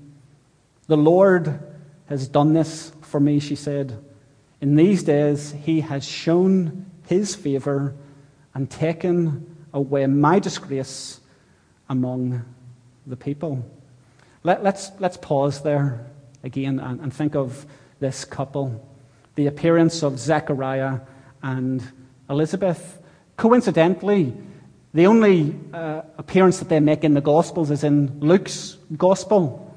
The 0.86 0.96
Lord 0.96 1.60
has 2.06 2.28
done 2.28 2.54
this 2.54 2.92
for 3.02 3.20
me, 3.20 3.40
she 3.40 3.56
said. 3.56 4.02
In 4.60 4.76
these 4.76 5.02
days, 5.02 5.52
he 5.52 5.80
has 5.80 6.04
shown 6.04 6.86
his 7.06 7.34
favor 7.34 7.94
and 8.54 8.70
taken 8.70 9.56
away 9.72 10.06
my 10.06 10.38
disgrace 10.38 11.20
among 11.88 12.44
the 13.06 13.16
people. 13.16 13.64
Let, 14.42 14.58
us 14.58 14.64
let's, 14.64 14.90
let's 15.00 15.16
pause 15.16 15.62
there 15.62 16.06
again 16.42 16.78
and, 16.78 17.00
and 17.00 17.12
think 17.12 17.34
of 17.34 17.66
this 17.98 18.24
couple 18.24 18.86
the 19.40 19.46
appearance 19.46 20.02
of 20.02 20.18
Zechariah 20.18 21.00
and 21.42 21.82
Elizabeth. 22.28 23.00
Coincidentally, 23.38 24.34
the 24.92 25.06
only 25.06 25.58
uh, 25.72 26.02
appearance 26.18 26.58
that 26.58 26.68
they 26.68 26.80
make 26.80 27.04
in 27.04 27.14
the 27.14 27.20
Gospels 27.20 27.70
is 27.70 27.84
in 27.84 28.20
Luke's 28.20 28.76
Gospel. 28.96 29.74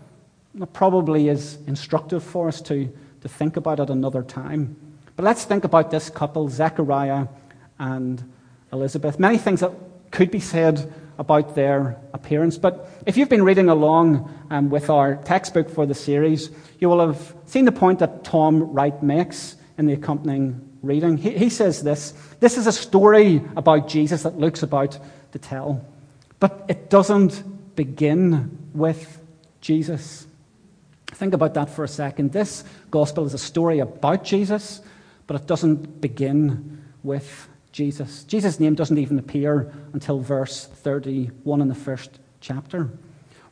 That 0.56 0.74
probably 0.74 1.30
is 1.30 1.60
instructive 1.68 2.24
for 2.24 2.48
us 2.48 2.62
to, 2.62 2.92
to 3.22 3.30
think 3.30 3.56
about 3.56 3.80
at 3.80 3.90
another 3.90 4.24
time. 4.24 4.76
But 5.16 5.24
let's 5.24 5.46
think 5.46 5.64
about 5.64 5.92
this 5.92 6.10
couple, 6.10 6.50
Zechariah 6.50 7.28
and 7.80 8.22
Elizabeth. 8.74 9.20
Many 9.20 9.38
things 9.38 9.62
that 9.62 9.72
could 10.12 10.32
be 10.32 10.40
said 10.40 10.92
about 11.18 11.56
their 11.56 12.00
appearance. 12.14 12.58
But 12.58 12.90
if 13.06 13.18
you've 13.18 13.30
been 13.30 13.44
reading 13.44 13.70
along 13.70 14.32
um, 14.50 14.70
with 14.70 14.90
our 14.90 15.16
textbook 15.16 15.70
for 15.70 15.86
the 15.86 15.94
series, 15.94 16.50
you 16.80 16.90
will 16.90 17.06
have 17.06 17.36
seen 17.46 17.66
the 17.66 17.72
point 17.72 18.00
that 18.00 18.24
Tom 18.24 18.72
Wright 18.72 19.02
makes 19.04 19.56
in 19.78 19.86
the 19.86 19.94
accompanying 19.94 20.70
reading. 20.82 21.18
He, 21.18 21.32
he 21.32 21.50
says 21.50 21.82
this 21.82 22.14
this 22.40 22.58
is 22.58 22.68
a 22.68 22.72
story 22.72 23.42
about 23.56 23.88
Jesus 23.88 24.24
that 24.24 24.38
Luke's 24.38 24.64
about 24.64 25.00
to 25.32 25.40
tell, 25.40 25.86
but 26.40 26.66
it 26.68 26.90
doesn't 26.90 27.76
begin 27.76 28.70
with 28.74 29.20
Jesus. 29.62 30.28
Think 31.08 31.34
about 31.34 31.54
that 31.54 31.70
for 31.70 31.84
a 31.84 31.88
second. 31.88 32.32
This 32.32 32.64
gospel 32.92 33.26
is 33.26 33.34
a 33.34 33.40
story 33.40 33.80
about 33.80 34.24
Jesus, 34.24 34.82
but 35.28 35.40
it 35.40 35.48
doesn't 35.48 36.02
begin 36.02 36.84
with 37.04 37.48
Jesus. 37.74 38.24
Jesus' 38.24 38.60
name 38.60 38.76
doesn't 38.76 38.98
even 38.98 39.20
appear 39.20 39.74
until 39.92 40.20
verse 40.20 40.66
31 40.66 41.60
in 41.60 41.68
the 41.68 41.76
first 41.76 42.20
chapter. 42.40 42.90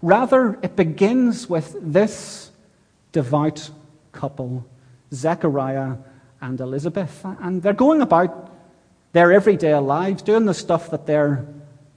Rather, 0.01 0.57
it 0.61 0.75
begins 0.75 1.49
with 1.49 1.75
this 1.81 2.51
devout 3.11 3.69
couple, 4.11 4.65
Zechariah 5.13 5.95
and 6.39 6.59
Elizabeth. 6.61 7.25
And 7.41 7.61
they're 7.61 7.73
going 7.73 8.01
about 8.01 8.51
their 9.11 9.33
everyday 9.33 9.75
lives, 9.75 10.21
doing 10.21 10.45
the 10.45 10.53
stuff 10.53 10.91
that 10.91 11.05
their 11.05 11.45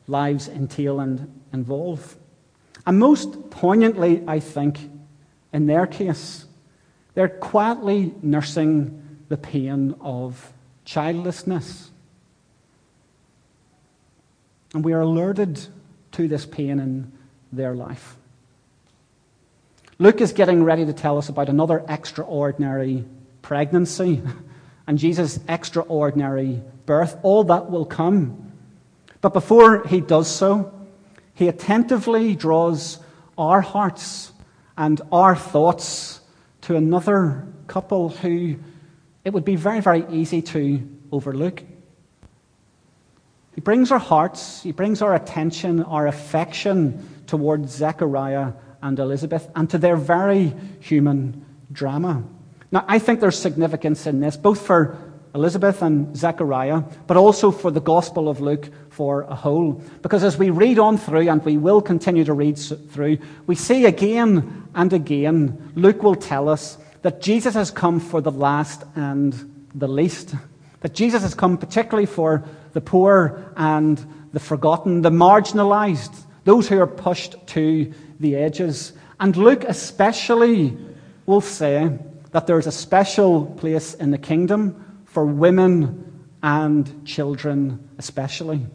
lives 0.08 0.48
entail 0.48 1.00
and 1.00 1.42
involve. 1.52 2.16
And 2.86 2.98
most 2.98 3.50
poignantly, 3.50 4.24
I 4.26 4.40
think, 4.40 4.90
in 5.52 5.66
their 5.66 5.86
case, 5.86 6.46
they're 7.14 7.28
quietly 7.28 8.14
nursing 8.22 9.20
the 9.28 9.36
pain 9.36 9.94
of 10.00 10.52
childlessness. 10.84 11.90
And 14.74 14.84
we 14.84 14.92
are 14.92 15.00
alerted 15.00 15.64
to 16.12 16.28
this 16.28 16.44
pain 16.44 16.80
in 16.80 17.12
their 17.52 17.74
life. 17.74 18.16
Luke 19.98 20.20
is 20.20 20.32
getting 20.32 20.64
ready 20.64 20.84
to 20.84 20.92
tell 20.92 21.16
us 21.16 21.28
about 21.28 21.48
another 21.48 21.84
extraordinary 21.88 23.04
pregnancy 23.42 24.20
and 24.86 24.98
Jesus' 24.98 25.38
extraordinary 25.48 26.60
birth. 26.86 27.16
All 27.22 27.44
that 27.44 27.70
will 27.70 27.86
come. 27.86 28.52
But 29.20 29.32
before 29.32 29.86
he 29.86 30.00
does 30.00 30.28
so, 30.28 30.72
he 31.34 31.48
attentively 31.48 32.34
draws 32.34 32.98
our 33.38 33.60
hearts 33.60 34.32
and 34.76 35.00
our 35.12 35.36
thoughts 35.36 36.20
to 36.62 36.76
another 36.76 37.46
couple 37.68 38.08
who 38.08 38.56
it 39.24 39.32
would 39.32 39.44
be 39.44 39.56
very, 39.56 39.80
very 39.80 40.04
easy 40.10 40.42
to 40.42 40.86
overlook. 41.12 41.62
He 43.54 43.60
brings 43.60 43.92
our 43.92 43.98
hearts, 43.98 44.62
he 44.62 44.72
brings 44.72 45.00
our 45.00 45.14
attention, 45.14 45.82
our 45.82 46.06
affection 46.06 47.22
towards 47.26 47.72
Zechariah 47.72 48.52
and 48.82 48.98
Elizabeth 48.98 49.48
and 49.54 49.70
to 49.70 49.78
their 49.78 49.96
very 49.96 50.52
human 50.80 51.44
drama. 51.72 52.24
Now, 52.72 52.84
I 52.88 52.98
think 52.98 53.20
there's 53.20 53.38
significance 53.38 54.06
in 54.06 54.20
this, 54.20 54.36
both 54.36 54.66
for 54.66 54.98
Elizabeth 55.34 55.82
and 55.82 56.16
Zechariah, 56.16 56.82
but 57.06 57.16
also 57.16 57.50
for 57.50 57.70
the 57.70 57.80
Gospel 57.80 58.28
of 58.28 58.40
Luke 58.40 58.68
for 58.90 59.22
a 59.22 59.34
whole. 59.34 59.82
Because 60.02 60.22
as 60.22 60.36
we 60.36 60.50
read 60.50 60.78
on 60.78 60.96
through, 60.96 61.28
and 61.28 61.44
we 61.44 61.56
will 61.56 61.82
continue 61.82 62.24
to 62.24 62.32
read 62.32 62.56
through, 62.56 63.18
we 63.46 63.54
see 63.54 63.84
again 63.86 64.68
and 64.74 64.92
again, 64.92 65.72
Luke 65.74 66.02
will 66.02 66.14
tell 66.14 66.48
us 66.48 66.78
that 67.02 67.20
Jesus 67.20 67.54
has 67.54 67.70
come 67.70 68.00
for 68.00 68.20
the 68.20 68.30
last 68.30 68.84
and 68.94 69.68
the 69.74 69.88
least. 69.88 70.34
That 70.80 70.94
Jesus 70.94 71.22
has 71.22 71.34
come 71.34 71.58
particularly 71.58 72.06
for 72.06 72.44
the 72.74 72.80
poor 72.80 73.52
and 73.56 74.04
the 74.32 74.40
forgotten, 74.40 75.02
the 75.02 75.10
marginalized, 75.10 76.24
those 76.44 76.68
who 76.68 76.78
are 76.78 76.86
pushed 76.86 77.34
to 77.48 77.92
the 78.20 78.36
edges. 78.36 78.92
And 79.18 79.34
Luke 79.36 79.64
especially 79.64 80.76
will 81.24 81.40
say 81.40 81.98
that 82.32 82.46
there's 82.46 82.66
a 82.66 82.72
special 82.72 83.46
place 83.46 83.94
in 83.94 84.10
the 84.10 84.18
kingdom 84.18 85.02
for 85.06 85.24
women 85.24 86.28
and 86.42 87.06
children, 87.06 87.88
especially. 87.96 88.66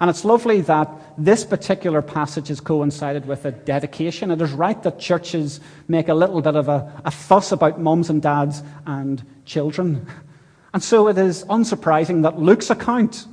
And 0.00 0.10
it's 0.10 0.24
lovely 0.24 0.60
that 0.62 0.90
this 1.16 1.44
particular 1.44 2.02
passage 2.02 2.48
has 2.48 2.60
coincided 2.60 3.26
with 3.26 3.44
a 3.44 3.50
dedication. 3.50 4.30
It 4.30 4.40
is 4.40 4.52
right 4.52 4.80
that 4.82 5.00
churches 5.00 5.60
make 5.88 6.08
a 6.08 6.14
little 6.14 6.40
bit 6.40 6.54
of 6.54 6.68
a, 6.68 7.02
a 7.04 7.10
fuss 7.10 7.50
about 7.50 7.80
mums 7.80 8.10
and 8.10 8.22
dads 8.22 8.62
and 8.86 9.24
children. 9.44 10.06
And 10.72 10.82
so 10.82 11.08
it 11.08 11.18
is 11.18 11.44
unsurprising 11.44 12.22
that 12.22 12.38
Luke's 12.38 12.70
account, 12.70 13.26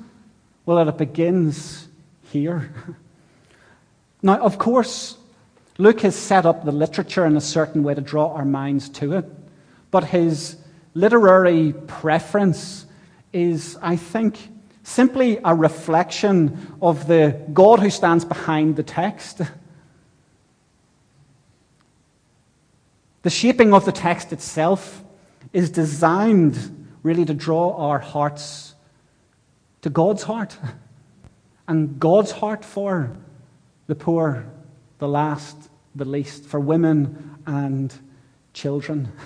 well, 0.65 0.77
that 0.77 0.87
it 0.87 0.97
begins 0.97 1.87
here. 2.23 2.73
Now, 4.21 4.39
of 4.39 4.57
course, 4.57 5.19
Luke 5.77 6.01
has 6.01 6.15
set 6.15 6.47
up 6.47 6.65
the 6.65 6.71
literature 6.71 7.27
in 7.27 7.37
a 7.37 7.41
certain 7.41 7.83
way 7.83 7.93
to 7.93 8.01
draw 8.01 8.33
our 8.33 8.43
minds 8.43 8.89
to 8.89 9.13
it, 9.13 9.25
but 9.91 10.03
his 10.05 10.57
literary 10.95 11.73
preference 11.85 12.87
is, 13.31 13.77
I 13.83 13.97
think, 13.97 14.49
simply 14.81 15.39
a 15.43 15.53
reflection 15.53 16.75
of 16.81 17.05
the 17.05 17.39
God 17.53 17.81
who 17.81 17.91
stands 17.91 18.25
behind 18.25 18.77
the 18.77 18.83
text. 18.83 19.41
The 23.21 23.31
shaping 23.31 23.73
of 23.73 23.85
the 23.85 23.91
text 23.91 24.31
itself 24.31 25.03
is 25.51 25.71
designed 25.71 26.74
really 27.05 27.23
to 27.23 27.35
draw 27.35 27.71
our 27.77 27.99
hearts 27.99 28.73
to 29.83 29.91
God's 29.91 30.23
heart 30.23 30.57
and 31.67 31.99
God's 31.99 32.31
heart 32.31 32.65
for 32.65 33.15
the 33.85 33.93
poor, 33.93 34.47
the 34.97 35.07
last, 35.07 35.55
the 35.93 36.03
least, 36.03 36.45
for 36.45 36.59
women 36.59 37.37
and 37.45 37.93
children. 38.53 39.11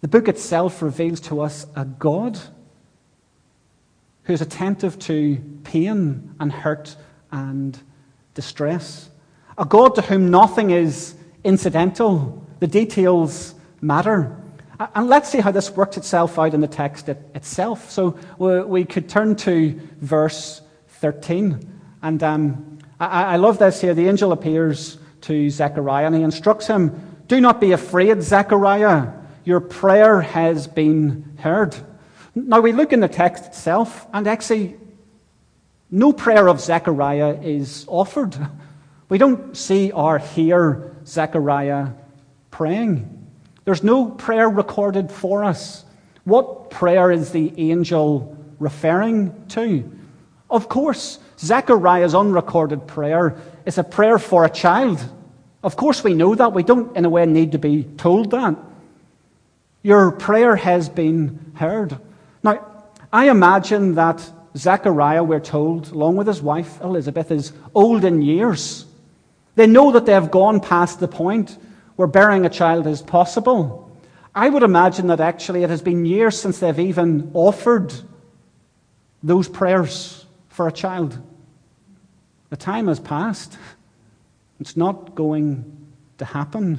The 0.00 0.06
book 0.06 0.28
itself 0.28 0.80
reveals 0.80 1.18
to 1.22 1.40
us 1.40 1.66
a 1.74 1.84
God 1.84 2.38
who 4.22 4.32
is 4.32 4.40
attentive 4.40 4.96
to 5.00 5.42
pain 5.64 6.36
and 6.38 6.52
hurt 6.52 6.94
and 7.32 7.76
distress. 8.34 9.10
A 9.58 9.64
God 9.64 9.96
to 9.96 10.02
whom 10.02 10.30
nothing 10.30 10.70
is 10.70 11.16
incidental, 11.42 12.46
the 12.60 12.68
details 12.68 13.56
matter. 13.80 14.36
And 14.78 15.08
let's 15.08 15.28
see 15.28 15.40
how 15.40 15.50
this 15.50 15.70
works 15.70 15.96
itself 15.96 16.38
out 16.38 16.54
in 16.54 16.60
the 16.60 16.68
text 16.68 17.08
itself. 17.08 17.90
So 17.90 18.18
we 18.38 18.84
could 18.84 19.08
turn 19.08 19.34
to 19.36 19.80
verse 20.00 20.62
13. 21.00 21.80
And 22.02 22.22
um, 22.22 22.78
I, 23.00 23.24
I 23.24 23.36
love 23.36 23.58
this 23.58 23.80
here. 23.80 23.94
The 23.94 24.08
angel 24.08 24.30
appears 24.30 24.98
to 25.22 25.50
Zechariah 25.50 26.06
and 26.06 26.14
he 26.14 26.22
instructs 26.22 26.66
him 26.66 27.18
Do 27.26 27.40
not 27.40 27.60
be 27.60 27.72
afraid, 27.72 28.22
Zechariah. 28.22 29.12
Your 29.44 29.60
prayer 29.60 30.20
has 30.20 30.66
been 30.66 31.36
heard. 31.38 31.74
Now 32.34 32.60
we 32.60 32.72
look 32.72 32.92
in 32.92 33.00
the 33.00 33.08
text 33.08 33.46
itself, 33.46 34.06
and 34.12 34.26
actually, 34.28 34.76
no 35.90 36.12
prayer 36.12 36.48
of 36.48 36.60
Zechariah 36.60 37.40
is 37.42 37.84
offered. 37.88 38.36
We 39.10 39.16
don't 39.16 39.56
see 39.56 39.90
or 39.90 40.18
hear 40.18 40.94
Zechariah 41.06 41.92
praying. 42.50 43.17
There's 43.68 43.84
no 43.84 44.06
prayer 44.06 44.48
recorded 44.48 45.12
for 45.12 45.44
us. 45.44 45.84
What 46.24 46.70
prayer 46.70 47.12
is 47.12 47.32
the 47.32 47.52
angel 47.58 48.34
referring 48.58 49.46
to? 49.48 49.92
Of 50.48 50.70
course, 50.70 51.18
Zechariah's 51.38 52.14
unrecorded 52.14 52.86
prayer 52.86 53.36
is 53.66 53.76
a 53.76 53.84
prayer 53.84 54.18
for 54.18 54.46
a 54.46 54.48
child. 54.48 55.06
Of 55.62 55.76
course, 55.76 56.02
we 56.02 56.14
know 56.14 56.34
that. 56.34 56.54
We 56.54 56.62
don't, 56.62 56.96
in 56.96 57.04
a 57.04 57.10
way, 57.10 57.26
need 57.26 57.52
to 57.52 57.58
be 57.58 57.84
told 57.84 58.30
that. 58.30 58.56
Your 59.82 60.12
prayer 60.12 60.56
has 60.56 60.88
been 60.88 61.52
heard. 61.56 61.98
Now, 62.42 62.64
I 63.12 63.28
imagine 63.28 63.96
that 63.96 64.26
Zechariah, 64.56 65.24
we're 65.24 65.40
told, 65.40 65.90
along 65.90 66.16
with 66.16 66.26
his 66.26 66.40
wife 66.40 66.80
Elizabeth, 66.80 67.30
is 67.30 67.52
old 67.74 68.06
in 68.06 68.22
years. 68.22 68.86
They 69.56 69.66
know 69.66 69.92
that 69.92 70.06
they 70.06 70.12
have 70.12 70.30
gone 70.30 70.60
past 70.60 71.00
the 71.00 71.08
point 71.08 71.58
where 71.98 72.06
bearing 72.06 72.46
a 72.46 72.48
child 72.48 72.86
is 72.86 73.02
possible. 73.02 73.90
I 74.32 74.48
would 74.48 74.62
imagine 74.62 75.08
that 75.08 75.18
actually 75.18 75.64
it 75.64 75.70
has 75.70 75.82
been 75.82 76.04
years 76.04 76.40
since 76.40 76.60
they've 76.60 76.78
even 76.78 77.32
offered 77.34 77.92
those 79.20 79.48
prayers 79.48 80.24
for 80.48 80.68
a 80.68 80.72
child. 80.72 81.18
The 82.50 82.56
time 82.56 82.86
has 82.86 83.00
passed. 83.00 83.58
It's 84.60 84.76
not 84.76 85.16
going 85.16 85.88
to 86.18 86.24
happen. 86.24 86.78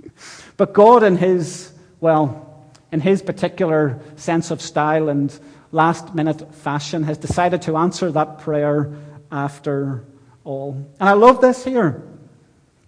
but 0.56 0.72
God, 0.72 1.02
in 1.02 1.18
His, 1.18 1.70
well, 2.00 2.64
in 2.92 3.00
his 3.00 3.20
particular 3.20 4.00
sense 4.16 4.50
of 4.50 4.62
style 4.62 5.10
and 5.10 5.38
last 5.70 6.14
minute 6.14 6.54
fashion, 6.54 7.02
has 7.02 7.18
decided 7.18 7.60
to 7.62 7.76
answer 7.76 8.10
that 8.12 8.38
prayer 8.38 8.90
after 9.30 10.02
all. 10.44 10.72
And 10.98 11.10
I 11.10 11.12
love 11.12 11.42
this 11.42 11.62
here, 11.62 12.02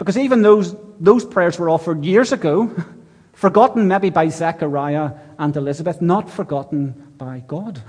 because 0.02 0.18
even 0.18 0.42
those, 0.42 0.74
those 0.98 1.24
prayers 1.24 1.60
were 1.60 1.70
offered 1.70 2.04
years 2.04 2.32
ago, 2.32 2.74
forgotten 3.34 3.86
maybe 3.86 4.10
by 4.10 4.26
Zechariah 4.26 5.12
and 5.38 5.56
Elizabeth, 5.56 6.02
not 6.02 6.28
forgotten 6.28 7.12
by 7.16 7.44
God. 7.46 7.80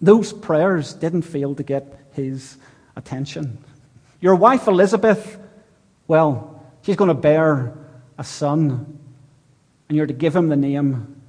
Those 0.00 0.32
prayers 0.32 0.94
didn't 0.94 1.22
fail 1.22 1.54
to 1.56 1.62
get 1.62 2.08
his 2.12 2.56
attention. 2.96 3.58
Your 4.22 4.36
wife 4.36 4.66
Elizabeth, 4.66 5.38
well, 6.08 6.58
she's 6.80 6.96
going 6.96 7.08
to 7.08 7.14
bear 7.14 7.74
a 8.16 8.24
son 8.24 8.98
and 9.90 9.96
you're 9.98 10.06
to 10.06 10.14
give 10.14 10.34
him 10.34 10.48
the 10.48 10.56
name 10.56 11.20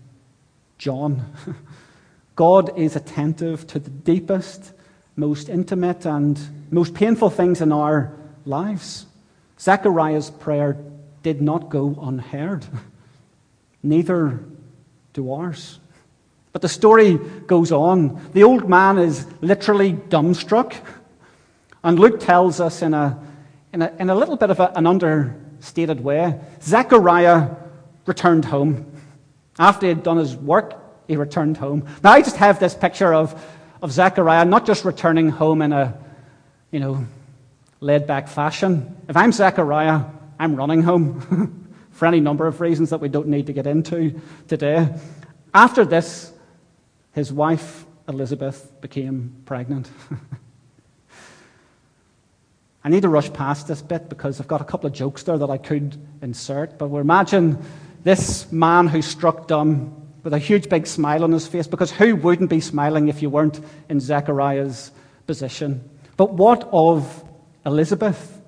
John. 0.77 1.33
God 2.37 2.79
is 2.79 2.95
attentive 2.95 3.67
to 3.67 3.79
the 3.79 3.89
deepest, 3.89 4.71
most 5.17 5.49
intimate, 5.49 6.05
and 6.05 6.39
most 6.71 6.93
painful 6.93 7.29
things 7.29 7.59
in 7.59 7.73
our 7.73 8.13
lives. 8.47 9.05
Zechariah's 9.59 10.29
prayer 10.29 10.77
did 11.23 11.41
not 11.41 11.69
go 11.69 11.97
unheard. 12.01 12.65
Neither 13.83 14.39
do 15.13 15.31
ours. 15.33 15.79
But 16.51 16.61
the 16.61 16.69
story 16.69 17.17
goes 17.45 17.71
on. 17.71 18.19
The 18.33 18.43
old 18.43 18.69
man 18.69 18.97
is 18.97 19.27
literally 19.41 19.93
dumbstruck. 19.93 20.75
And 21.83 21.99
Luke 21.99 22.19
tells 22.19 22.59
us 22.59 22.81
in 22.81 22.93
a, 22.93 23.19
in 23.73 23.81
a, 23.81 23.93
in 23.99 24.09
a 24.09 24.15
little 24.15 24.37
bit 24.37 24.49
of 24.49 24.59
a, 24.59 24.71
an 24.75 24.87
understated 24.87 26.01
way 26.01 26.39
Zechariah 26.61 27.55
returned 28.05 28.45
home. 28.45 28.91
After 29.59 29.85
he 29.85 29.89
had 29.89 30.03
done 30.03 30.17
his 30.17 30.35
work, 30.35 30.73
he 31.07 31.15
returned 31.15 31.57
home. 31.57 31.87
Now, 32.03 32.11
I 32.11 32.21
just 32.21 32.37
have 32.37 32.59
this 32.59 32.75
picture 32.75 33.13
of, 33.13 33.41
of 33.81 33.91
Zechariah 33.91 34.45
not 34.45 34.65
just 34.65 34.85
returning 34.85 35.29
home 35.29 35.61
in 35.61 35.73
a, 35.73 35.97
you 36.71 36.79
know, 36.79 37.05
laid 37.79 38.07
back 38.07 38.27
fashion. 38.27 38.95
If 39.07 39.15
I'm 39.15 39.31
Zechariah, 39.31 40.01
I'm 40.39 40.55
running 40.55 40.81
home 40.81 41.69
for 41.91 42.05
any 42.05 42.19
number 42.19 42.47
of 42.47 42.59
reasons 42.61 42.89
that 42.89 42.99
we 42.99 43.09
don't 43.09 43.27
need 43.27 43.47
to 43.47 43.53
get 43.53 43.67
into 43.67 44.19
today. 44.47 44.87
After 45.53 45.85
this, 45.85 46.31
his 47.13 47.31
wife, 47.31 47.85
Elizabeth, 48.07 48.71
became 48.81 49.35
pregnant. 49.45 49.89
I 52.83 52.89
need 52.89 53.01
to 53.01 53.09
rush 53.09 53.31
past 53.33 53.67
this 53.67 53.81
bit 53.81 54.07
because 54.07 54.39
I've 54.39 54.47
got 54.47 54.61
a 54.61 54.63
couple 54.63 54.87
of 54.87 54.93
jokes 54.93 55.23
there 55.23 55.37
that 55.37 55.49
I 55.49 55.57
could 55.57 55.97
insert, 56.21 56.77
but 56.77 56.89
we 56.89 57.01
imagine 57.01 57.57
this 58.03 58.51
man 58.51 58.87
who 58.87 59.01
struck 59.01 59.47
dumb 59.47 60.07
with 60.23 60.33
a 60.33 60.39
huge 60.39 60.69
big 60.69 60.87
smile 60.87 61.23
on 61.23 61.31
his 61.31 61.47
face, 61.47 61.67
because 61.67 61.91
who 61.91 62.15
wouldn't 62.15 62.49
be 62.49 62.59
smiling 62.59 63.07
if 63.07 63.21
you 63.21 63.29
weren't 63.29 63.59
in 63.89 63.99
Zechariah's 63.99 64.91
position? 65.25 65.89
But 66.17 66.33
what 66.33 66.67
of 66.71 67.23
Elizabeth? 67.67 68.41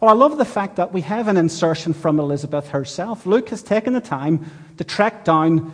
Well, 0.00 0.10
I 0.10 0.14
love 0.14 0.38
the 0.38 0.44
fact 0.44 0.76
that 0.76 0.92
we 0.92 1.02
have 1.02 1.28
an 1.28 1.36
insertion 1.36 1.92
from 1.92 2.18
Elizabeth 2.18 2.68
herself. 2.68 3.26
Luke 3.26 3.50
has 3.50 3.62
taken 3.62 3.92
the 3.92 4.00
time 4.00 4.50
to 4.78 4.84
track 4.84 5.24
down 5.24 5.72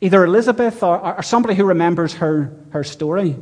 either 0.00 0.24
Elizabeth 0.24 0.82
or, 0.82 1.16
or 1.16 1.22
somebody 1.22 1.54
who 1.54 1.64
remembers 1.64 2.14
her, 2.14 2.54
her 2.70 2.84
story. 2.84 3.34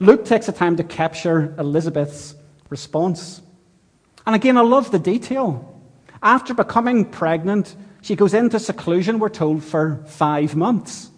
Luke 0.00 0.24
takes 0.24 0.46
the 0.46 0.52
time 0.52 0.76
to 0.76 0.84
capture 0.84 1.54
Elizabeth's 1.58 2.34
response. 2.70 3.42
And 4.26 4.34
again, 4.34 4.56
I 4.56 4.62
love 4.62 4.90
the 4.90 4.98
detail. 4.98 5.66
After 6.22 6.54
becoming 6.54 7.04
pregnant, 7.04 7.76
she 8.00 8.16
goes 8.16 8.32
into 8.32 8.58
seclusion, 8.58 9.18
we're 9.18 9.28
told, 9.28 9.62
for 9.62 10.02
five 10.06 10.56
months. 10.56 11.10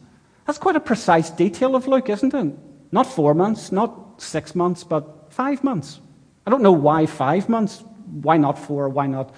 That's 0.46 0.58
quite 0.58 0.76
a 0.76 0.80
precise 0.80 1.30
detail 1.30 1.76
of 1.76 1.86
Luke, 1.86 2.10
isn't 2.10 2.34
it? 2.34 2.54
Not 2.90 3.06
four 3.06 3.32
months, 3.32 3.70
not 3.70 4.20
six 4.20 4.56
months, 4.56 4.82
but 4.82 5.32
five 5.32 5.62
months. 5.62 6.00
I 6.46 6.50
don't 6.50 6.62
know 6.62 6.72
why 6.72 7.06
five 7.06 7.48
months. 7.48 7.82
Why 8.22 8.36
not 8.36 8.58
four? 8.58 8.88
Why 8.88 9.06
not 9.06 9.34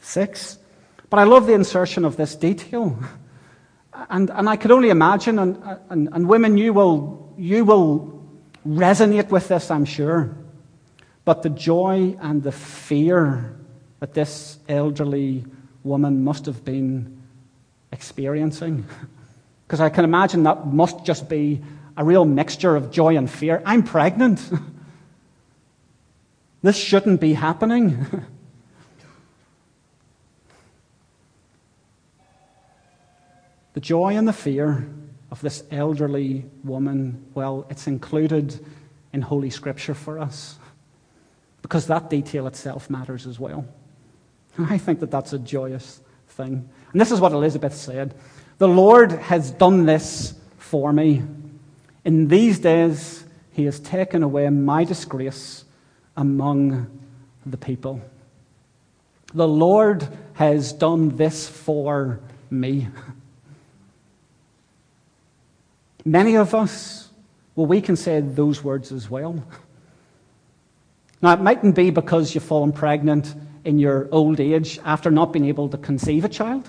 six? 0.00 0.58
But 1.10 1.18
I 1.18 1.24
love 1.24 1.46
the 1.46 1.54
insertion 1.54 2.04
of 2.04 2.16
this 2.16 2.34
detail. 2.34 2.98
And, 4.10 4.28
and 4.28 4.46
I 4.46 4.56
could 4.56 4.70
only 4.72 4.90
imagine, 4.90 5.38
and, 5.38 5.56
and, 5.88 6.10
and 6.12 6.28
women, 6.28 6.58
you 6.58 6.74
will, 6.74 7.32
you 7.38 7.64
will 7.64 8.22
resonate 8.68 9.30
with 9.30 9.48
this, 9.48 9.70
I'm 9.70 9.86
sure. 9.86 10.36
But 11.24 11.42
the 11.42 11.48
joy 11.48 12.14
and 12.20 12.42
the 12.42 12.52
fear 12.52 13.56
that 14.00 14.12
this 14.12 14.58
elderly 14.68 15.46
woman 15.82 16.24
must 16.24 16.44
have 16.44 16.62
been 16.62 17.22
experiencing. 17.92 18.86
Because 19.66 19.80
I 19.80 19.88
can 19.88 20.04
imagine 20.04 20.44
that 20.44 20.64
must 20.68 21.04
just 21.04 21.28
be 21.28 21.60
a 21.96 22.04
real 22.04 22.24
mixture 22.24 22.76
of 22.76 22.92
joy 22.92 23.16
and 23.16 23.28
fear. 23.28 23.60
I'm 23.64 23.82
pregnant. 23.82 24.40
this 26.66 26.76
shouldn't 26.76 27.20
be 27.20 27.32
happening. 27.32 28.04
the 33.74 33.80
joy 33.80 34.16
and 34.16 34.26
the 34.26 34.32
fear 34.32 34.88
of 35.30 35.40
this 35.42 35.62
elderly 35.70 36.44
woman, 36.64 37.24
well, 37.34 37.68
it's 37.70 37.86
included 37.86 38.58
in 39.12 39.22
Holy 39.22 39.48
Scripture 39.48 39.94
for 39.94 40.18
us 40.18 40.58
because 41.62 41.86
that 41.86 42.10
detail 42.10 42.48
itself 42.48 42.90
matters 42.90 43.28
as 43.28 43.38
well. 43.38 43.64
I 44.58 44.78
think 44.78 44.98
that 44.98 45.12
that's 45.12 45.32
a 45.32 45.38
joyous 45.38 46.00
thing. 46.30 46.68
And 46.90 47.00
this 47.00 47.12
is 47.12 47.20
what 47.20 47.30
Elizabeth 47.30 47.76
said 47.76 48.16
The 48.58 48.66
Lord 48.66 49.12
has 49.12 49.52
done 49.52 49.86
this 49.86 50.34
for 50.58 50.92
me. 50.92 51.22
In 52.04 52.26
these 52.26 52.58
days, 52.58 53.24
He 53.52 53.66
has 53.66 53.78
taken 53.78 54.24
away 54.24 54.50
my 54.50 54.82
disgrace 54.82 55.62
among 56.16 56.86
the 57.44 57.56
people. 57.56 58.00
The 59.34 59.46
Lord 59.46 60.06
has 60.34 60.72
done 60.72 61.16
this 61.16 61.48
for 61.48 62.20
me. 62.50 62.88
Many 66.04 66.36
of 66.36 66.54
us, 66.54 67.08
well, 67.54 67.66
we 67.66 67.80
can 67.80 67.96
say 67.96 68.20
those 68.20 68.62
words 68.62 68.92
as 68.92 69.10
well. 69.10 69.44
Now, 71.20 71.32
it 71.32 71.40
mightn't 71.40 71.74
be 71.74 71.90
because 71.90 72.34
you've 72.34 72.44
fallen 72.44 72.72
pregnant 72.72 73.34
in 73.64 73.78
your 73.78 74.08
old 74.12 74.38
age 74.38 74.78
after 74.84 75.10
not 75.10 75.32
being 75.32 75.46
able 75.46 75.68
to 75.70 75.76
conceive 75.76 76.24
a 76.24 76.28
child. 76.28 76.68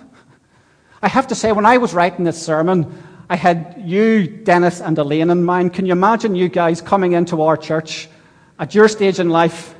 I 1.01 1.07
have 1.07 1.27
to 1.27 1.35
say, 1.35 1.51
when 1.51 1.65
I 1.65 1.77
was 1.77 1.93
writing 1.93 2.25
this 2.25 2.41
sermon, 2.41 3.03
I 3.29 3.35
had 3.35 3.75
you, 3.85 4.25
Dennis, 4.25 4.81
and 4.81 4.97
Elaine 4.97 5.29
in 5.29 5.43
mind. 5.43 5.73
Can 5.73 5.85
you 5.85 5.91
imagine 5.91 6.33
you 6.33 6.49
guys 6.49 6.81
coming 6.81 7.11
into 7.11 7.43
our 7.43 7.57
church 7.57 8.09
at 8.59 8.75
your 8.75 8.87
stage 8.87 9.19
in 9.19 9.29
life? 9.29 9.75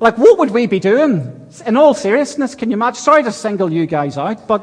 Like, 0.00 0.18
what 0.18 0.38
would 0.38 0.50
we 0.50 0.66
be 0.66 0.80
doing? 0.80 1.50
In 1.66 1.76
all 1.76 1.94
seriousness, 1.94 2.54
can 2.54 2.70
you 2.70 2.74
imagine? 2.74 3.00
Sorry 3.00 3.22
to 3.22 3.32
single 3.32 3.72
you 3.72 3.86
guys 3.86 4.18
out, 4.18 4.48
but 4.48 4.60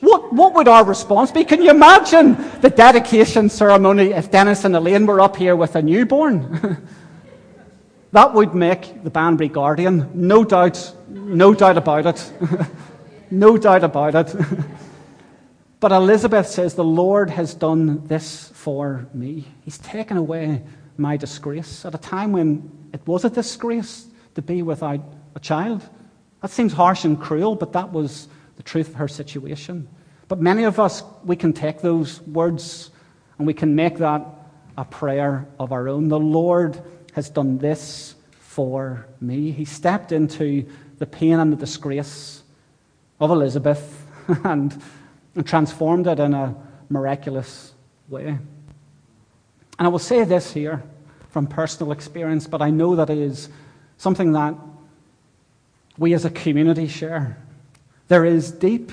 what, 0.00 0.32
what 0.32 0.54
would 0.54 0.68
our 0.68 0.84
response 0.84 1.32
be? 1.32 1.44
Can 1.44 1.62
you 1.62 1.70
imagine 1.70 2.36
the 2.60 2.70
dedication 2.70 3.48
ceremony 3.48 4.12
if 4.12 4.30
Dennis 4.30 4.64
and 4.64 4.74
Elaine 4.76 5.06
were 5.06 5.20
up 5.20 5.36
here 5.36 5.56
with 5.56 5.76
a 5.76 5.82
newborn? 5.82 6.86
That 8.14 8.32
would 8.32 8.54
make 8.54 9.02
the 9.02 9.10
Banbury 9.10 9.48
Guardian, 9.48 10.08
no 10.14 10.44
doubt, 10.44 10.94
no 11.08 11.52
doubt 11.52 11.76
about 11.76 12.06
it. 12.06 12.32
no 13.32 13.58
doubt 13.58 13.82
about 13.82 14.14
it. 14.14 14.36
but 15.80 15.90
Elizabeth 15.90 16.46
says, 16.46 16.74
The 16.74 16.84
Lord 16.84 17.28
has 17.30 17.54
done 17.54 18.06
this 18.06 18.50
for 18.54 19.08
me. 19.12 19.48
He's 19.64 19.78
taken 19.78 20.16
away 20.16 20.62
my 20.96 21.16
disgrace 21.16 21.84
at 21.84 21.94
a 21.94 21.98
time 21.98 22.32
when 22.32 22.70
it 22.92 23.00
was 23.06 23.24
a 23.24 23.30
disgrace 23.30 24.06
to 24.34 24.42
be 24.42 24.62
without 24.62 25.00
a 25.34 25.40
child. 25.40 25.82
That 26.42 26.50
seems 26.50 26.72
harsh 26.72 27.04
and 27.04 27.20
cruel, 27.20 27.56
but 27.56 27.72
that 27.72 27.92
was 27.92 28.28
the 28.56 28.62
truth 28.62 28.88
of 28.88 28.94
her 28.96 29.08
situation. 29.08 29.88
But 30.28 30.40
many 30.40 30.64
of 30.64 30.80
us, 30.80 31.02
we 31.24 31.36
can 31.36 31.52
take 31.52 31.80
those 31.80 32.20
words 32.22 32.90
and 33.38 33.46
we 33.46 33.54
can 33.54 33.74
make 33.74 33.98
that 33.98 34.24
a 34.76 34.84
prayer 34.84 35.46
of 35.58 35.72
our 35.72 35.88
own. 35.88 36.08
The 36.08 36.18
Lord 36.18 36.80
has 37.12 37.30
done 37.30 37.58
this 37.58 38.14
for 38.38 39.06
me. 39.20 39.50
He 39.52 39.64
stepped 39.64 40.12
into 40.12 40.66
the 40.98 41.06
pain 41.06 41.38
and 41.38 41.52
the 41.52 41.56
disgrace 41.56 42.42
of 43.20 43.30
Elizabeth 43.30 44.06
and, 44.44 44.80
and 45.34 45.46
transformed 45.46 46.06
it 46.06 46.18
in 46.18 46.34
a 46.34 46.54
miraculous 46.88 47.72
way. 48.08 48.38
And 49.78 49.86
I 49.86 49.90
will 49.90 49.98
say 49.98 50.24
this 50.24 50.52
here 50.52 50.82
from 51.30 51.46
personal 51.46 51.92
experience, 51.92 52.46
but 52.46 52.62
I 52.62 52.70
know 52.70 52.96
that 52.96 53.10
it 53.10 53.18
is 53.18 53.48
something 53.96 54.32
that 54.32 54.54
we 55.98 56.14
as 56.14 56.24
a 56.24 56.30
community 56.30 56.86
share. 56.86 57.38
There 58.08 58.24
is 58.24 58.50
deep, 58.52 58.92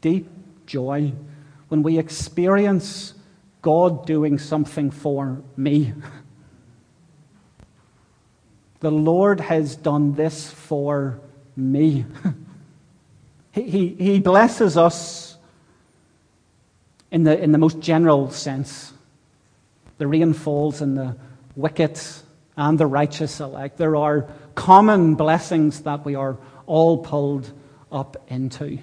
deep 0.00 0.28
joy 0.66 1.12
when 1.68 1.82
we 1.82 1.98
experience 1.98 3.14
God 3.62 4.06
doing 4.06 4.38
something 4.38 4.90
for 4.90 5.42
me. 5.56 5.94
The 8.80 8.90
Lord 8.92 9.40
has 9.40 9.74
done 9.74 10.14
this 10.14 10.50
for 10.50 11.20
me. 11.56 12.04
he, 13.52 13.62
he, 13.62 13.88
he 13.98 14.20
blesses 14.20 14.76
us 14.76 15.36
in 17.10 17.24
the, 17.24 17.36
in 17.42 17.50
the 17.50 17.58
most 17.58 17.80
general 17.80 18.30
sense. 18.30 18.92
The 19.98 20.06
rain 20.06 20.32
falls 20.32 20.80
and 20.80 20.96
the 20.96 21.16
wicked 21.56 22.00
and 22.56 22.78
the 22.78 22.86
righteous 22.86 23.40
alike. 23.40 23.76
There 23.76 23.96
are 23.96 24.28
common 24.54 25.14
blessings 25.14 25.82
that 25.82 26.04
we 26.04 26.14
are 26.14 26.36
all 26.66 26.98
pulled 26.98 27.52
up 27.90 28.16
into 28.28 28.78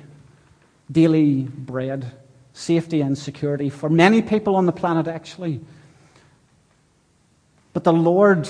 daily 0.92 1.44
bread, 1.44 2.12
safety 2.54 3.02
and 3.02 3.18
security 3.18 3.70
for 3.70 3.90
many 3.90 4.22
people 4.22 4.56
on 4.56 4.66
the 4.66 4.72
planet, 4.72 5.08
actually. 5.08 5.62
But 7.74 7.84
the 7.84 7.94
Lord 7.94 8.48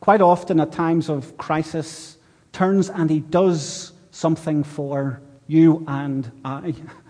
quite 0.00 0.22
often 0.22 0.58
at 0.60 0.72
times 0.72 1.08
of 1.08 1.36
crisis, 1.36 2.16
turns 2.52 2.90
and 2.90 3.08
he 3.08 3.20
does 3.20 3.92
something 4.10 4.64
for 4.64 5.20
you 5.46 5.84
and 5.86 6.30
I 6.44 6.74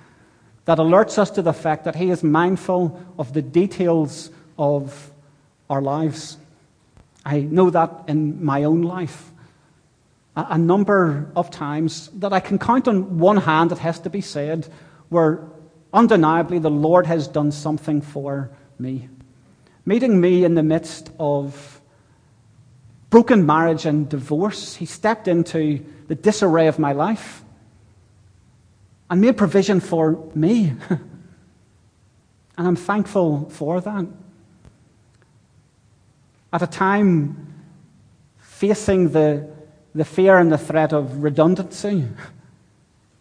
that 0.70 0.78
alerts 0.78 1.18
us 1.18 1.32
to 1.32 1.42
the 1.42 1.52
fact 1.52 1.82
that 1.82 1.96
he 1.96 2.10
is 2.10 2.22
mindful 2.22 3.04
of 3.18 3.32
the 3.32 3.42
details 3.42 4.30
of 4.56 5.10
our 5.68 5.82
lives. 5.82 6.36
I 7.24 7.40
know 7.40 7.70
that 7.70 8.04
in 8.06 8.44
my 8.44 8.62
own 8.62 8.82
life. 8.82 9.32
A, 10.36 10.56
number 10.56 11.28
of 11.34 11.50
times 11.50 12.06
that 12.20 12.32
I 12.32 12.38
can 12.38 12.56
count 12.56 12.86
on 12.86 13.18
one 13.18 13.38
hand, 13.38 13.72
it 13.72 13.78
has 13.78 13.98
to 13.98 14.10
be 14.10 14.20
said, 14.20 14.68
where 15.08 15.40
undeniably 15.92 16.60
the 16.60 16.70
Lord 16.70 17.04
has 17.06 17.26
done 17.26 17.50
something 17.50 18.00
for 18.00 18.48
me. 18.78 19.08
Meeting 19.84 20.20
me 20.20 20.44
in 20.44 20.54
the 20.54 20.62
midst 20.62 21.10
of 21.18 21.80
broken 23.10 23.44
marriage 23.44 23.86
and 23.86 24.08
divorce. 24.08 24.76
He 24.76 24.86
stepped 24.86 25.26
into 25.26 25.84
the 26.06 26.14
disarray 26.14 26.68
of 26.68 26.78
my 26.78 26.92
life 26.92 27.42
and 29.10 29.20
made 29.20 29.36
provision 29.36 29.80
for 29.80 30.30
me. 30.34 30.72
and 30.88 31.00
I'm 32.56 32.76
thankful 32.76 33.50
for 33.50 33.80
that. 33.80 34.06
At 36.52 36.62
a 36.62 36.66
time 36.66 37.54
facing 38.38 39.10
the, 39.10 39.48
the 39.94 40.04
fear 40.04 40.38
and 40.38 40.50
the 40.50 40.58
threat 40.58 40.92
of 40.92 41.22
redundancy, 41.22 42.08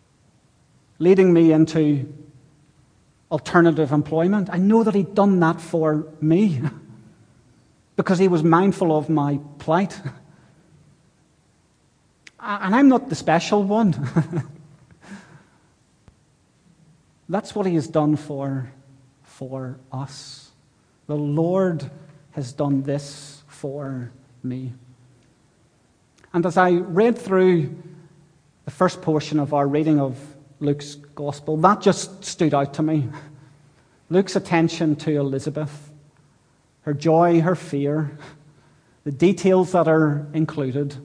leading 1.00 1.34
me 1.34 1.52
into 1.52 2.14
alternative 3.32 3.92
employment, 3.92 4.50
I 4.52 4.58
know 4.58 4.84
that 4.84 4.96
He'd 4.96 5.16
done 5.16 5.40
that 5.42 5.60
for 5.60 6.08
me. 6.22 6.62
because 8.00 8.18
he 8.18 8.30
was 8.30 8.46
mindful 8.46 8.98
of 8.98 9.10
my 9.10 9.38
plight. 9.58 10.00
And 12.40 12.74
I'm 12.74 12.88
not 12.88 13.10
the 13.10 13.16
special 13.16 13.62
one. 13.62 13.94
That's 17.30 17.54
what 17.54 17.68
he 17.68 17.76
has 17.76 17.88
done 17.88 18.16
for, 18.16 18.72
for 19.24 19.80
us. 19.92 20.52
The 21.06 21.16
Lord 21.16 21.90
has 22.32 22.52
done 22.52 22.84
this 22.84 23.44
for 23.48 24.12
me. 24.42 24.74
And 26.34 26.46
as 26.46 26.58
I 26.58 26.72
read 26.72 27.18
through 27.18 27.76
the 28.66 28.72
first 28.72 29.02
portion 29.02 29.40
of 29.40 29.54
our 29.54 29.68
reading 29.68 30.00
of 30.00 30.18
Luke's 30.60 30.96
gospel, 30.96 31.56
that 31.58 31.82
just 31.82 32.26
stood 32.26 32.54
out 32.54 32.74
to 32.76 32.84
me. 32.84 33.08
Luke's 34.10 34.36
attention 34.36 34.96
to 34.98 35.18
Elizabeth 35.18 35.86
her 36.84 36.94
joy, 36.94 37.42
her 37.42 37.56
fear, 37.56 38.18
the 39.04 39.12
details 39.12 39.74
that 39.74 39.88
are 39.88 40.26
included, 40.34 40.96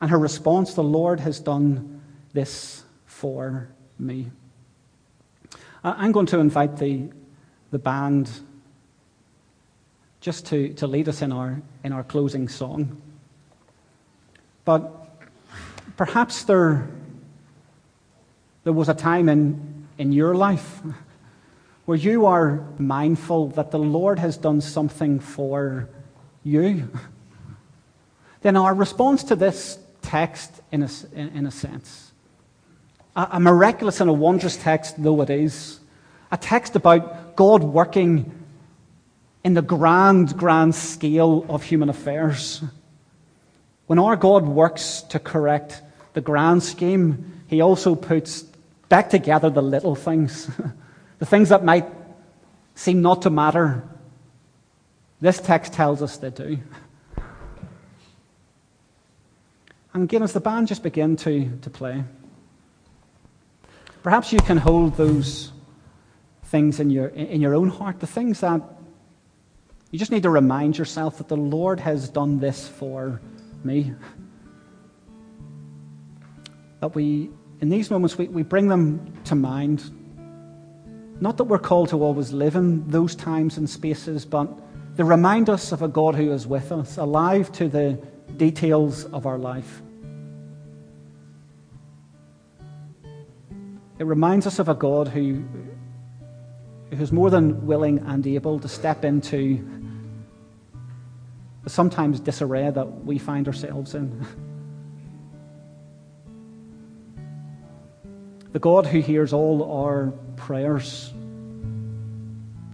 and 0.00 0.10
her 0.10 0.18
response 0.18 0.74
the 0.74 0.82
Lord 0.82 1.20
has 1.20 1.38
done 1.38 2.00
this 2.32 2.82
for 3.06 3.68
me. 3.96 4.30
I'm 5.82 6.12
going 6.12 6.26
to 6.26 6.38
invite 6.38 6.76
the, 6.76 7.08
the 7.70 7.78
band 7.78 8.30
just 10.20 10.46
to, 10.46 10.74
to 10.74 10.86
lead 10.86 11.08
us 11.08 11.22
in 11.22 11.32
our, 11.32 11.62
in 11.82 11.92
our 11.92 12.04
closing 12.04 12.48
song. 12.48 13.00
But 14.66 14.92
perhaps 15.96 16.44
there, 16.44 16.88
there 18.64 18.74
was 18.74 18.90
a 18.90 18.94
time 18.94 19.30
in, 19.30 19.86
in 19.96 20.12
your 20.12 20.34
life 20.34 20.80
where 21.86 21.96
you 21.96 22.26
are 22.26 22.62
mindful 22.78 23.48
that 23.48 23.70
the 23.70 23.78
Lord 23.78 24.18
has 24.18 24.36
done 24.36 24.60
something 24.60 25.18
for 25.18 25.88
you. 26.44 26.90
Then 28.42 28.56
our 28.56 28.72
response 28.72 29.22
to 29.24 29.36
this 29.36 29.78
text, 30.00 30.62
in 30.72 30.82
a, 30.82 30.88
in 31.14 31.46
a 31.46 31.50
sense, 31.50 32.09
a, 33.16 33.28
a 33.32 33.40
miraculous 33.40 34.00
and 34.00 34.10
a 34.10 34.12
wondrous 34.12 34.56
text 34.56 35.02
though 35.02 35.20
it 35.22 35.30
is, 35.30 35.80
a 36.30 36.36
text 36.36 36.76
about 36.76 37.36
God 37.36 37.62
working 37.62 38.32
in 39.42 39.54
the 39.54 39.62
grand, 39.62 40.36
grand 40.36 40.74
scale 40.74 41.46
of 41.48 41.62
human 41.62 41.88
affairs. 41.88 42.62
When 43.86 43.98
our 43.98 44.16
God 44.16 44.46
works 44.46 45.02
to 45.08 45.18
correct 45.18 45.82
the 46.12 46.20
grand 46.20 46.62
scheme, 46.62 47.42
He 47.46 47.60
also 47.60 47.94
puts 47.94 48.42
back 48.88 49.10
together 49.10 49.50
the 49.50 49.62
little 49.62 49.94
things, 49.94 50.50
the 51.18 51.26
things 51.26 51.48
that 51.48 51.64
might 51.64 51.86
seem 52.74 53.02
not 53.02 53.22
to 53.22 53.30
matter. 53.30 53.82
This 55.20 55.40
text 55.40 55.72
tells 55.72 56.02
us 56.02 56.16
they 56.16 56.30
do. 56.30 56.58
And 59.92 60.04
again, 60.04 60.22
as 60.22 60.32
the 60.32 60.40
band 60.40 60.68
just 60.68 60.82
begin 60.82 61.16
to, 61.16 61.50
to 61.62 61.70
play, 61.70 62.04
perhaps 64.02 64.32
you 64.32 64.38
can 64.40 64.56
hold 64.56 64.96
those 64.96 65.52
things 66.44 66.80
in 66.80 66.90
your, 66.90 67.08
in 67.08 67.40
your 67.40 67.54
own 67.54 67.68
heart, 67.68 68.00
the 68.00 68.06
things 68.06 68.40
that 68.40 68.60
you 69.90 69.98
just 69.98 70.12
need 70.12 70.22
to 70.22 70.30
remind 70.30 70.78
yourself 70.78 71.18
that 71.18 71.28
the 71.28 71.36
Lord 71.36 71.80
has 71.80 72.08
done 72.08 72.38
this 72.38 72.68
for 72.68 73.20
me. 73.64 73.92
That 76.80 76.94
we, 76.94 77.30
in 77.60 77.68
these 77.68 77.90
moments, 77.90 78.16
we, 78.16 78.28
we 78.28 78.42
bring 78.42 78.68
them 78.68 79.12
to 79.24 79.34
mind. 79.34 79.82
Not 81.20 81.36
that 81.36 81.44
we're 81.44 81.58
called 81.58 81.88
to 81.90 82.02
always 82.02 82.32
live 82.32 82.54
in 82.54 82.88
those 82.88 83.14
times 83.14 83.58
and 83.58 83.68
spaces, 83.68 84.24
but 84.24 84.48
they 84.96 85.02
remind 85.02 85.50
us 85.50 85.72
of 85.72 85.82
a 85.82 85.88
God 85.88 86.14
who 86.14 86.32
is 86.32 86.46
with 86.46 86.72
us, 86.72 86.96
alive 86.96 87.50
to 87.52 87.68
the 87.68 87.98
details 88.36 89.04
of 89.06 89.26
our 89.26 89.38
life. 89.38 89.82
It 94.00 94.06
reminds 94.06 94.46
us 94.46 94.58
of 94.58 94.70
a 94.70 94.74
God 94.74 95.08
who, 95.08 95.44
who's 96.90 97.12
more 97.12 97.28
than 97.28 97.66
willing 97.66 97.98
and 97.98 98.26
able 98.26 98.58
to 98.58 98.66
step 98.66 99.04
into 99.04 99.62
the 101.64 101.68
sometimes 101.68 102.18
disarray 102.18 102.70
that 102.70 103.04
we 103.04 103.18
find 103.18 103.46
ourselves 103.46 103.94
in. 103.94 104.26
The 108.52 108.58
God 108.58 108.86
who 108.86 109.00
hears 109.00 109.34
all 109.34 109.84
our 109.84 110.14
prayers, 110.36 111.12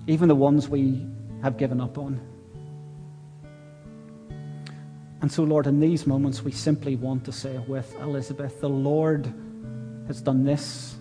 even 0.07 0.29
the 0.29 0.37
ones 0.37 0.69
we 0.69 1.05
have 1.43 1.59
given 1.59 1.81
up 1.81 1.99
on. 1.99 2.21
And 5.23 5.33
so, 5.33 5.43
Lord, 5.43 5.67
in 5.67 5.81
these 5.81 6.07
moments, 6.07 6.43
we 6.43 6.53
simply 6.53 6.95
want 6.95 7.25
to 7.25 7.33
say 7.33 7.59
with 7.67 7.93
Elizabeth, 8.01 8.61
the 8.61 8.69
Lord 8.69 9.27
has 10.07 10.21
done 10.23 10.45
this 10.45 10.97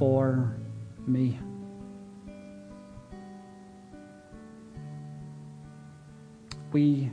for 0.00 0.56
me. 1.06 1.38
We 6.72 7.10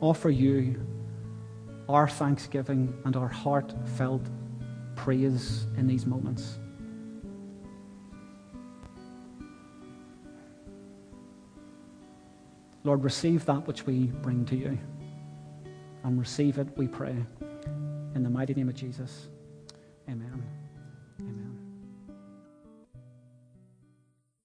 offer 0.00 0.30
you 0.30 0.86
our 1.88 2.08
thanksgiving 2.08 2.96
and 3.04 3.16
our 3.16 3.26
heartfelt 3.26 4.22
praise 4.94 5.66
in 5.76 5.88
these 5.88 6.06
moments. 6.06 6.60
Lord, 12.84 13.02
receive 13.02 13.44
that 13.46 13.66
which 13.66 13.86
we 13.86 14.04
bring 14.22 14.44
to 14.44 14.56
you. 14.56 14.78
And 16.04 16.20
receive 16.20 16.58
it, 16.58 16.68
we 16.76 16.86
pray. 16.86 17.16
In 18.14 18.22
the 18.22 18.30
mighty 18.30 18.54
name 18.54 18.68
of 18.68 18.76
Jesus. 18.76 19.26
Amen. 20.08 20.63